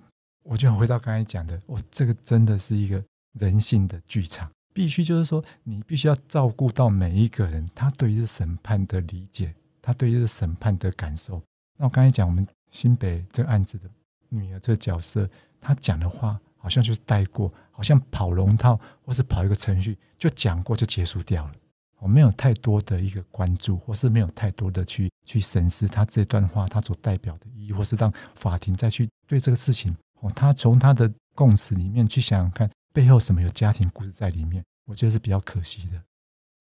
[0.43, 3.03] 我就回到刚才讲的，我，这个真的是一个
[3.33, 11.41] 人性的剧场，必须就是说，你必须要照顾到每一个人，他对于审判的理解，他对于审判的感受。
[11.77, 13.89] 那我刚才讲，我们新北这个案子的
[14.29, 15.29] 女儿这个角色，
[15.59, 21.53] 她讲的话好像就带过，好像跑龙套或是跑一个程序，就讲过就结束掉了。
[22.01, 36.01] 我没有太多的一个关注，或是没有太多的去去审视他这段话，他所代表的意义，或是让法庭再去对这个事情，哦，他从他的供词里面去想想看，背后什么有家庭故事在里面，我觉得是比较可惜的。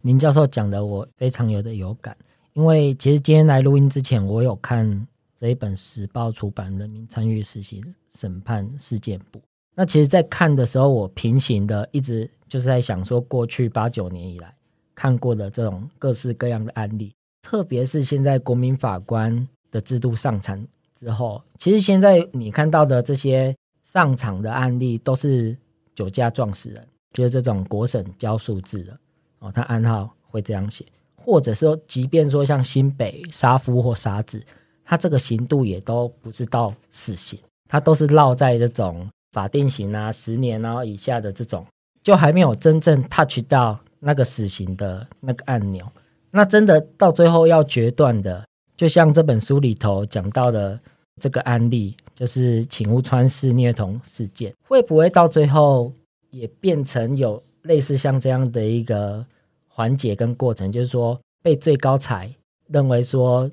[0.03, 2.17] 林教授讲的我非常有的有感，
[2.53, 5.07] 因为其实今天来录音之前，我有看
[5.37, 9.39] 这一本时报出版《人民参与死刑审判事件簿》，
[9.77, 14.53] 那其实，在看的时候，我平行的一直就是在想说，过去八九年以来。
[14.99, 20.61] 看过的这种各式各样的案例，特别是现在国民法官的制度上场
[20.97, 23.55] 之后，其实现在你看到的这些
[23.85, 25.57] 上场的案例，都是
[25.95, 28.99] 酒驾撞死人，就是这种国审交数字的
[29.39, 30.85] 哦，他案号会这样写，
[31.15, 34.43] 或者说，即便说像新北杀夫或杀子，
[34.85, 37.39] 他这个刑度也都不是到死刑，
[37.69, 41.65] 他都是落在这种法定刑啊十年然后以下的这种，
[42.03, 43.79] 就还没有真正 touch 到。
[44.01, 45.85] 那个死刑的那个按钮，
[46.31, 48.45] 那真的到最后要决断的，
[48.77, 50.79] 就像这本书里头讲到的
[51.21, 55.93] 这个案例，就是请屋川市虐童事件，会不会到最后
[56.31, 59.25] 也变成有类似像这样的一个
[59.67, 60.71] 环节跟过程？
[60.71, 62.31] 就是说，被最高裁
[62.69, 63.51] 认为说，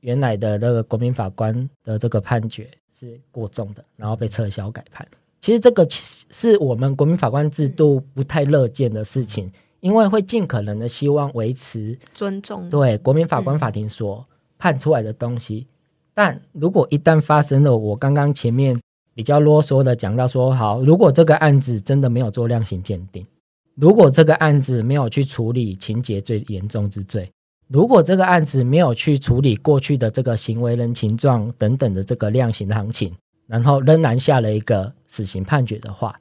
[0.00, 5.06] 原来的那个国民法官的这个判决是过重的，然后被撤销改判。
[5.40, 9.48] 其实这个其实是我们国民法官制度不太乐见的事情，
[9.80, 14.24] 因为会尽可能的希望维持尊重对国民法官法庭所
[14.58, 15.66] 判出来的东西。
[16.14, 18.80] 但如果一旦发生了，我刚刚前面
[19.14, 23.24] 比较啰嗦的讲到说，好，如果这个案子真的没有做量刑鉴定，
[23.76, 27.30] 如果这个案子没有去处理情节最严重之罪，
[27.68, 33.14] 如果这个案子没有去处理过去的这个行为人情状等等的这个量刑行情，
[33.46, 36.16] 然后仍然下了一个死刑判决的话，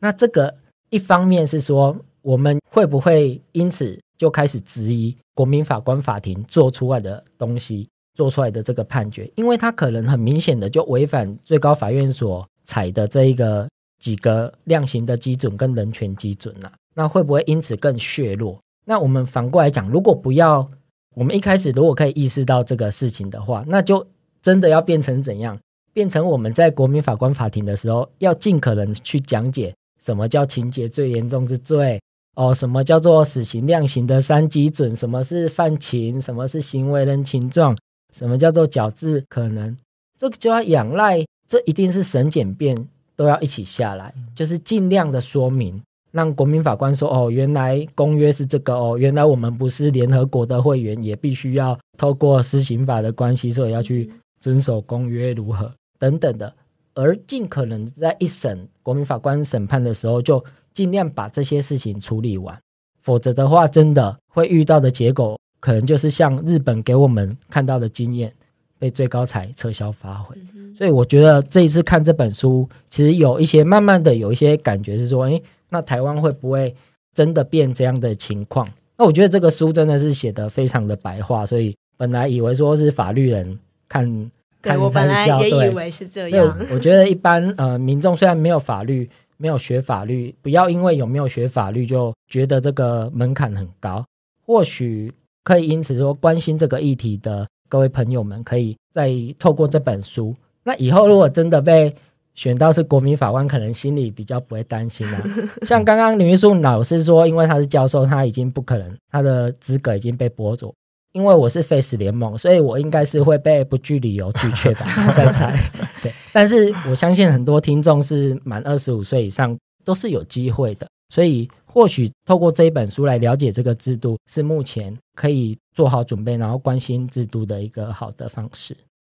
[0.00, 0.54] 那这个
[0.90, 7.88] 一方面是说，我们会不会因此就开始质疑国民法官法庭做出来的东西？
[8.12, 13.66] 做出来的这个判决，因为他可能很明显的就违反最高法院所采的这一个
[13.98, 18.60] 几个量刑的基准跟人权基准啊，那会不会因此更削弱？
[18.84, 20.68] 那我们反过来讲，如果不要，
[21.14, 24.04] 我们一开始如果可以意识到这个事情的话，那就
[24.42, 25.58] 真的要变成怎样？
[25.94, 31.98] 变成我们在国民法官法庭的时候，要尽可能去讲解什么叫情节最严重之罪
[32.36, 37.76] 哦，什么叫做死刑量刑的三基准，什么是犯情，什么是行为人情状。
[38.12, 39.76] 什么叫做矫治可能？
[40.18, 42.76] 这个就要仰赖，这一定是审检辩
[43.14, 45.80] 都要一起下来，就是尽量的说明，
[46.10, 56.52] 让国民法官说：哦，原来公约是这个哦，原来我们不是联合国的会员，也必须要透过施行法的关系，所以要去遵守公约，如何等等的，
[56.94, 62.58] 而尽可能在一审国民法官审判的时候，就尽量把这些事情处理完，
[63.02, 65.38] 否则的话，真的会遇到的结果。
[65.60, 68.32] 可能就是像日本给我们看到的经验，
[68.78, 70.34] 被最高裁撤销发回。
[70.74, 76.74] 所以我觉得这一次看这本书，其实有一些慢慢的有一些感觉是说，诶，那台湾会不会
[77.12, 78.66] 真的变这样的情况？
[78.96, 84.30] 那我觉得这个书真的是写得非常的白话，所以本来以为说是法律人看，
[84.62, 86.58] 对看我本来也以为是这样。
[86.72, 89.10] 我觉得一般呃民众虽然没有法律，
[89.40, 94.04] 没有学法律，不要因为有没有学法律就觉得这个门槛很高，
[94.46, 95.10] 或许。
[95.42, 100.34] 可以因此说，关心这个议题的各位朋友们，可以再透过这本书。
[100.62, 101.92] 那以后如果真的被
[102.34, 105.24] 选到是国民法官，可能心里比较不会担心了。
[105.64, 110.72] 像刚刚林玉树老师说，因为他是教授，他已经不可能，他的资格已经被剥夺。
[111.12, 114.86] 因为我是 Face 联盟，所以我应该是会被不具理由拒绝吧？
[115.08, 115.56] 我在猜。
[116.02, 120.86] 对，但是我相信很多听众是满二十五岁以上，都是有机会的。
[121.08, 121.48] 所以。
[121.72, 128.76] 或许透过这一本书来了解这个制度，是目前可以做好准备，然后关心制度的一个好的方式。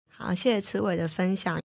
[0.08, 1.60] 好，谢谢慈伟的分享。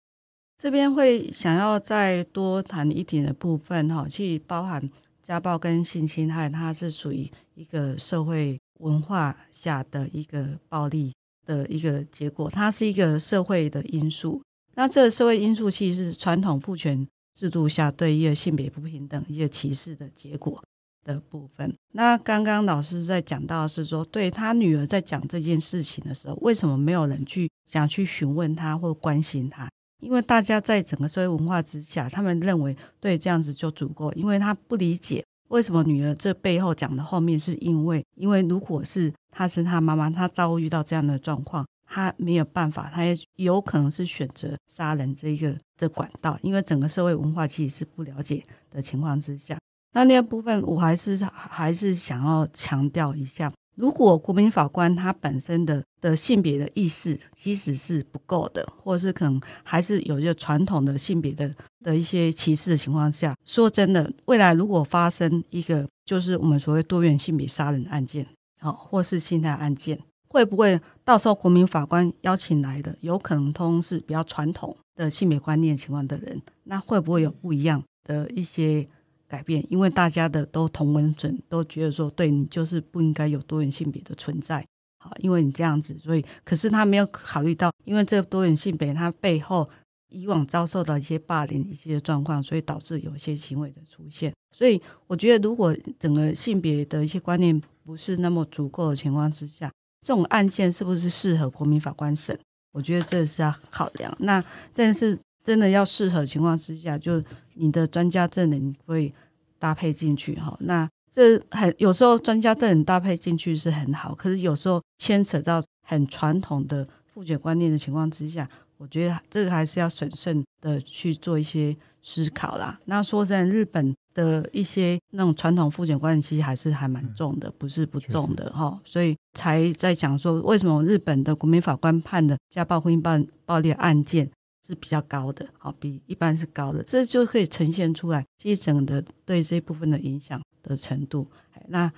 [0.61, 4.87] 这边会想要再多谈一点的部分哈，去包含
[5.23, 11.11] 家暴跟性侵害，它是属于一个社会文化下的一个暴力
[11.47, 14.39] 的一个结果，它是一个社会的因素。
[14.75, 20.61] 那这个社会因素其实是传统父权制度下对一个性别不平等、一个歧视的结果。
[21.05, 29.69] 的部分，那刚刚老师在讲到是说，对他女儿在讲这件事情的时候，为什么没有人去想去询问他或关心他？
[30.01, 49.57] 因为大家在整个社会文化之下，他们认为对这样子就足够，因为他不理解为什么女儿这背后讲的后面是因为，因为如果是他是他妈妈，他遭遇到这样的状况，他没有办法，他也有可能是选择杀人这一个的管道，因为整个社会文化其实是不了解的情况之下。
[49.93, 61.49] 那那个部分，我还是还是想要强调一下，如果国民法官他本身的的性别的意识其实是不够的，或者是可能还是有一个传统的性别的
[61.79, 68.27] 的一些歧视的情况下，说真的，未来如果发生一个就是我们所谓多元性别杀人案件，
[68.59, 69.97] 好，或是性态案件，
[70.35, 78.85] 会不会到时候国民法官邀请来的有可能通是比较传统的性别观念情况的人，那会不会有不一样的一些？
[79.27, 84.63] 改变，因为大家的都同文准，都觉得说，对你就是不应该有多元性别的存在，
[84.99, 89.67] 好，因为你这样子，所以可是他没有考虑到，因为这个多元性别它背后
[90.09, 94.31] 以往遭受到一些霸凌一些状况，所以导致有一些行为的出现。
[94.55, 99.71] 所以我觉得，如果整个性别的一些观念不是那么足够的情况之下，
[100.05, 102.39] 这种案件是不是适合国民法官审？
[102.71, 104.15] 我觉得这是要考量。
[104.19, 104.41] 那
[104.73, 107.21] 但是真的要适合情况之下，就
[107.55, 109.11] 你的专家证人会。
[109.57, 122.77] 搭配进去哈，那这很有时候专家证人搭配进去是很好，可是有时候牵扯到很传统的父权观念的情况之下，我觉得这个还是要审慎的去做一些思考啦。
[122.85, 128.79] 那说真的，日本的一些那种传统父权观念其实还是还蛮重的，不是不重的哈。
[128.83, 134.27] 所以才在讲说，为什么日本的国民法官判的家暴、婚姻暴暴力案件
[134.65, 141.27] 是比较高的，好，比一般是高的，这就可以呈现出来，其实整个的对这部分的影响的程度。
[141.67, 141.91] 那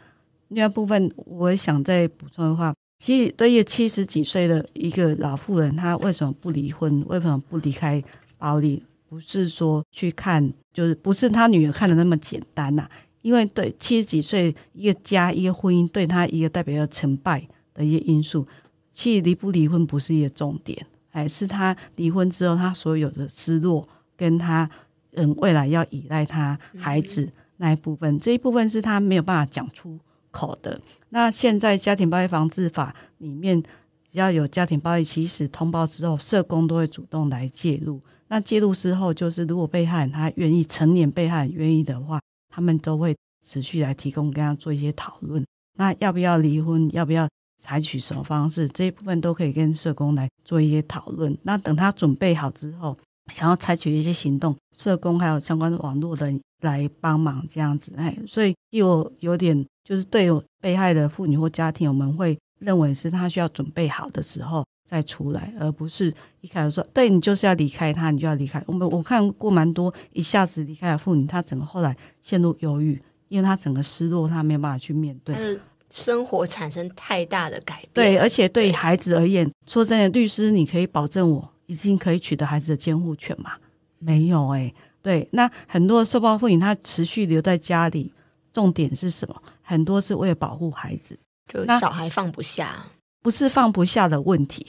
[0.49, 7.05] 另外部分，我想再补充的话，其实对于七十几岁的一个老妇人，她为什么不离婚？
[7.07, 8.03] 为什么不离开
[8.37, 8.81] 暴力？
[9.07, 12.91] 不是说去看，就是不是他女儿看的那么简单呐、啊。
[13.21, 18.45] 因为对七十几岁一个家一个婚姻，对他一个代表要成败的一些因素。
[18.93, 24.69] 其实离不离婚不是一个重点，哎是他离婚之后，他所有的失落，跟他
[25.13, 29.99] 嗯未来要依赖他孩子那一部分，嗯、这一部分是他没有办法讲出
[30.31, 30.79] 口的。
[31.09, 33.61] 那现在家庭暴力防治法里面，
[34.09, 38.01] 只要有家庭暴力，其实通报之后，社工都会主动来介入。
[38.29, 45.45] 那介入之后，就是如果被害人他愿意，成年被害人愿意的话，他们都会持续来提供跟他做一些讨论。
[45.77, 46.89] 那要不要离婚？
[46.91, 47.27] 要不要
[47.61, 48.67] 采取什么方式？
[48.69, 51.37] 这一部分都可以跟社工来做一些讨论。
[51.43, 52.97] 那等他准备好之后，
[53.33, 57.93] 想要采取一些行动，社工还有相关的网络的来帮忙这样子。
[57.95, 60.27] 哎，所以有有点就是对
[60.59, 64.65] 被害的妇女或家庭，我们会认为是他需要准备好的时候。
[64.87, 68.63] 再出来，而不是一开始说，对，你就是要离开他，你就要离开。
[68.65, 75.59] 我们我看过蛮多一下子离开的妇女，她整个后来陷入忧郁，因为她整个失落，她没有办法去面对，
[75.89, 77.89] 生活产生太大的改变。
[77.93, 83.51] 对，而且对孩子而言，说真的，律师，你可以保证我已经可以取得孩子的监护权吗？
[83.99, 84.75] 没有哎、欸。
[85.01, 88.13] 对，那很多受暴妇女她持续留在家里，
[88.53, 89.41] 重点是什么？
[89.61, 92.85] 很多是为了保护孩子，就小孩放不下。
[93.27, 94.65] 不是放不下的问题，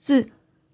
[0.00, 0.26] 是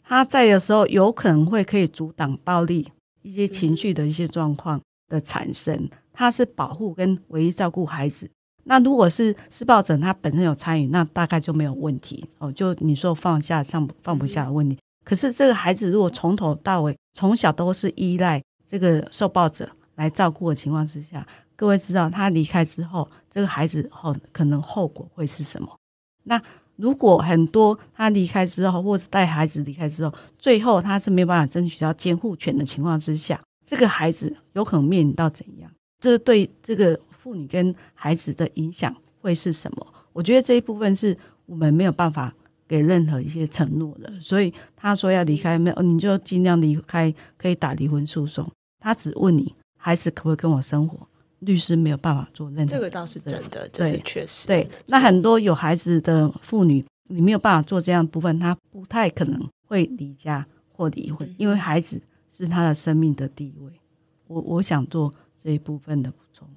[0.05, 2.89] 他在的时候有可能会可以阻挡暴力
[3.23, 5.90] 一些情绪的一些状况的产生。
[6.12, 8.31] 他是保护跟唯一照顾孩子。
[8.62, 12.52] 那如果是施暴者他本身有参与，那大概就没有问题哦。
[12.52, 14.78] 就你说放下上放不下的问题。
[15.05, 25.77] 可是这个孩子如果从头到尾从小都是依赖这个受暴者来照顾的情况之下，各位知道他离开之后，这个孩子后可能后果会是什么？
[26.23, 26.40] 那。
[26.76, 35.70] 如果很多他离开之后，或者带孩子离开之后，最后他是没有办法争取到监护权的情况之下，这个孩子有可能面临到怎样？
[36.01, 39.86] 这对这个妇女跟孩子的影响会是什么？
[40.12, 42.34] 我觉得这一部分是我们没有办法
[42.68, 44.12] 给任何一些承诺的。
[44.20, 48.46] 所以他说要离开，没有你就尽量离开，可以打离婚诉讼。
[48.80, 51.09] 他只问你孩子可不可以跟我生活。
[51.44, 54.46] 律师没有办法做认证，这个倒是真的，这是确实。
[54.46, 62.00] 对，那很多有孩子的妇女，你没有办法做这样的部分，她不太可能会离家或离婚，因为孩子
[62.30, 63.70] 是她的生命的地位。
[64.26, 66.48] 我我想做这一部分的补充。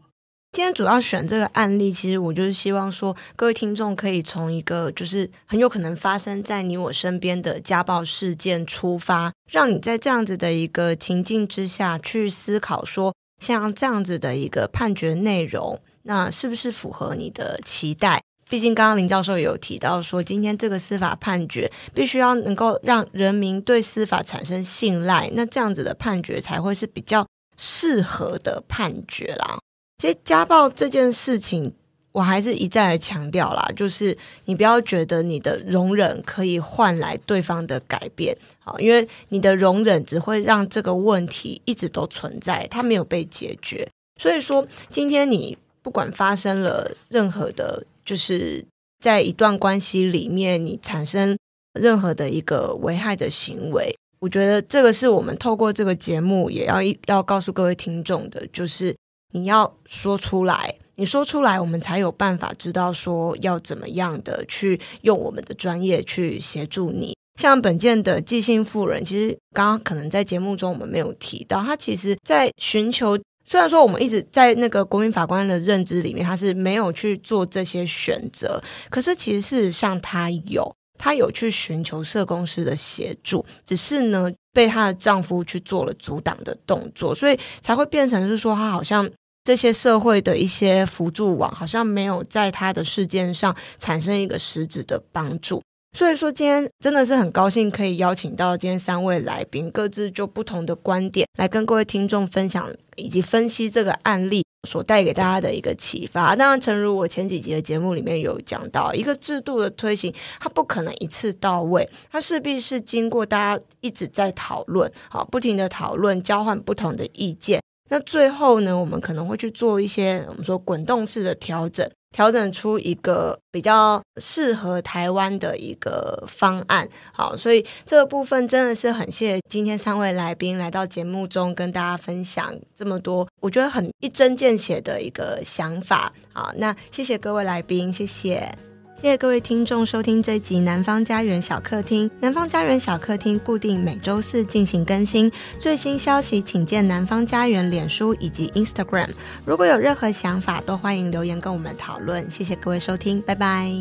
[0.54, 13.14] 今天主要选这个案例，其实我就是希望说，各位听众可以从一个就是很有可能发生在你我身边的家暴事件出发，让你在这样子的一个情境之下去思考说。
[13.40, 18.22] 像这样子的一个判决内容，那是不是符合你的期待？
[18.50, 27.28] 毕竟刚刚林教授有提到说，今天这个司法判决必须要能够让人民对司法产生信赖，那这样子的判决才会是比较
[27.58, 29.60] 适合的判决啦。
[29.98, 31.74] 其实家暴这件事情。
[32.18, 43.88] 我还是一再强调啦，就是你不要觉得你的容忍可以换来对方的改变，好，因为你的容忍只会让这个问题一直都存在，它没有被解决。
[44.20, 48.66] 所以说，今天你不管发生了任何的，就是
[49.00, 51.38] 在一段关系里面，你产生
[51.80, 58.96] 任何的一个危害的行为，我觉得这个是我们透过这个节目也要要告诉各位听众的，就是
[59.34, 60.74] 你要说出来。
[61.00, 67.16] 你说出来，我们才有办法知道说要怎么样的去用我们的专业去协助你。
[67.40, 73.16] 像本件的纪姓妇人，其实刚刚可能在节目中我们没有提到，他其实在寻求，
[73.46, 78.60] 虽然说我们一直在那个国民法官的认知里面，他是没有去做这些选择，
[78.90, 89.08] 可是其实事实上他有，他有去寻求社工师的协助，只是呢被她的丈夫去做了阻挡的动作，所以才会变成是说她好像。
[89.48, 95.64] 这些社会的一些辅助网好像没有在他的事件上产生一个实质的帮助，
[95.98, 106.36] 所以说今天真的是很高兴可以邀请到今天三位来宾，各自就不同的观点来跟各位听众分享以及分析这个案例，所带给大家的一个启发。
[106.36, 117.62] 当然，诚如我前几集的节目里面有讲到，一个制度的推行，它不可能一次到位，它势必是经过大家一直在讨论，好，不停的讨论，交换不同的意见。
[117.90, 126.88] 那最后呢，我们可能会去做一些我们说滚动式的调整，调整出一个比较适合台湾的一个方案。
[127.14, 136.12] 好，所以这个部分真的是很谢谢今天三位来宾来到节目中跟大家分享这么多，我觉得很一针见血的一个想法。
[136.34, 138.54] 好，那谢谢各位来宾，谢谢。
[139.00, 142.10] 谢谢各位听众收听这一集《南方家园小客厅》。
[142.20, 149.10] 南方家园小客厅固定每周四进行更新，最新消息请见南方家园脸书以及 Instagram。
[149.46, 152.30] 如果有任何想法，都欢迎留言跟我们讨论。
[152.32, 153.72] 谢谢各位收听，拜拜。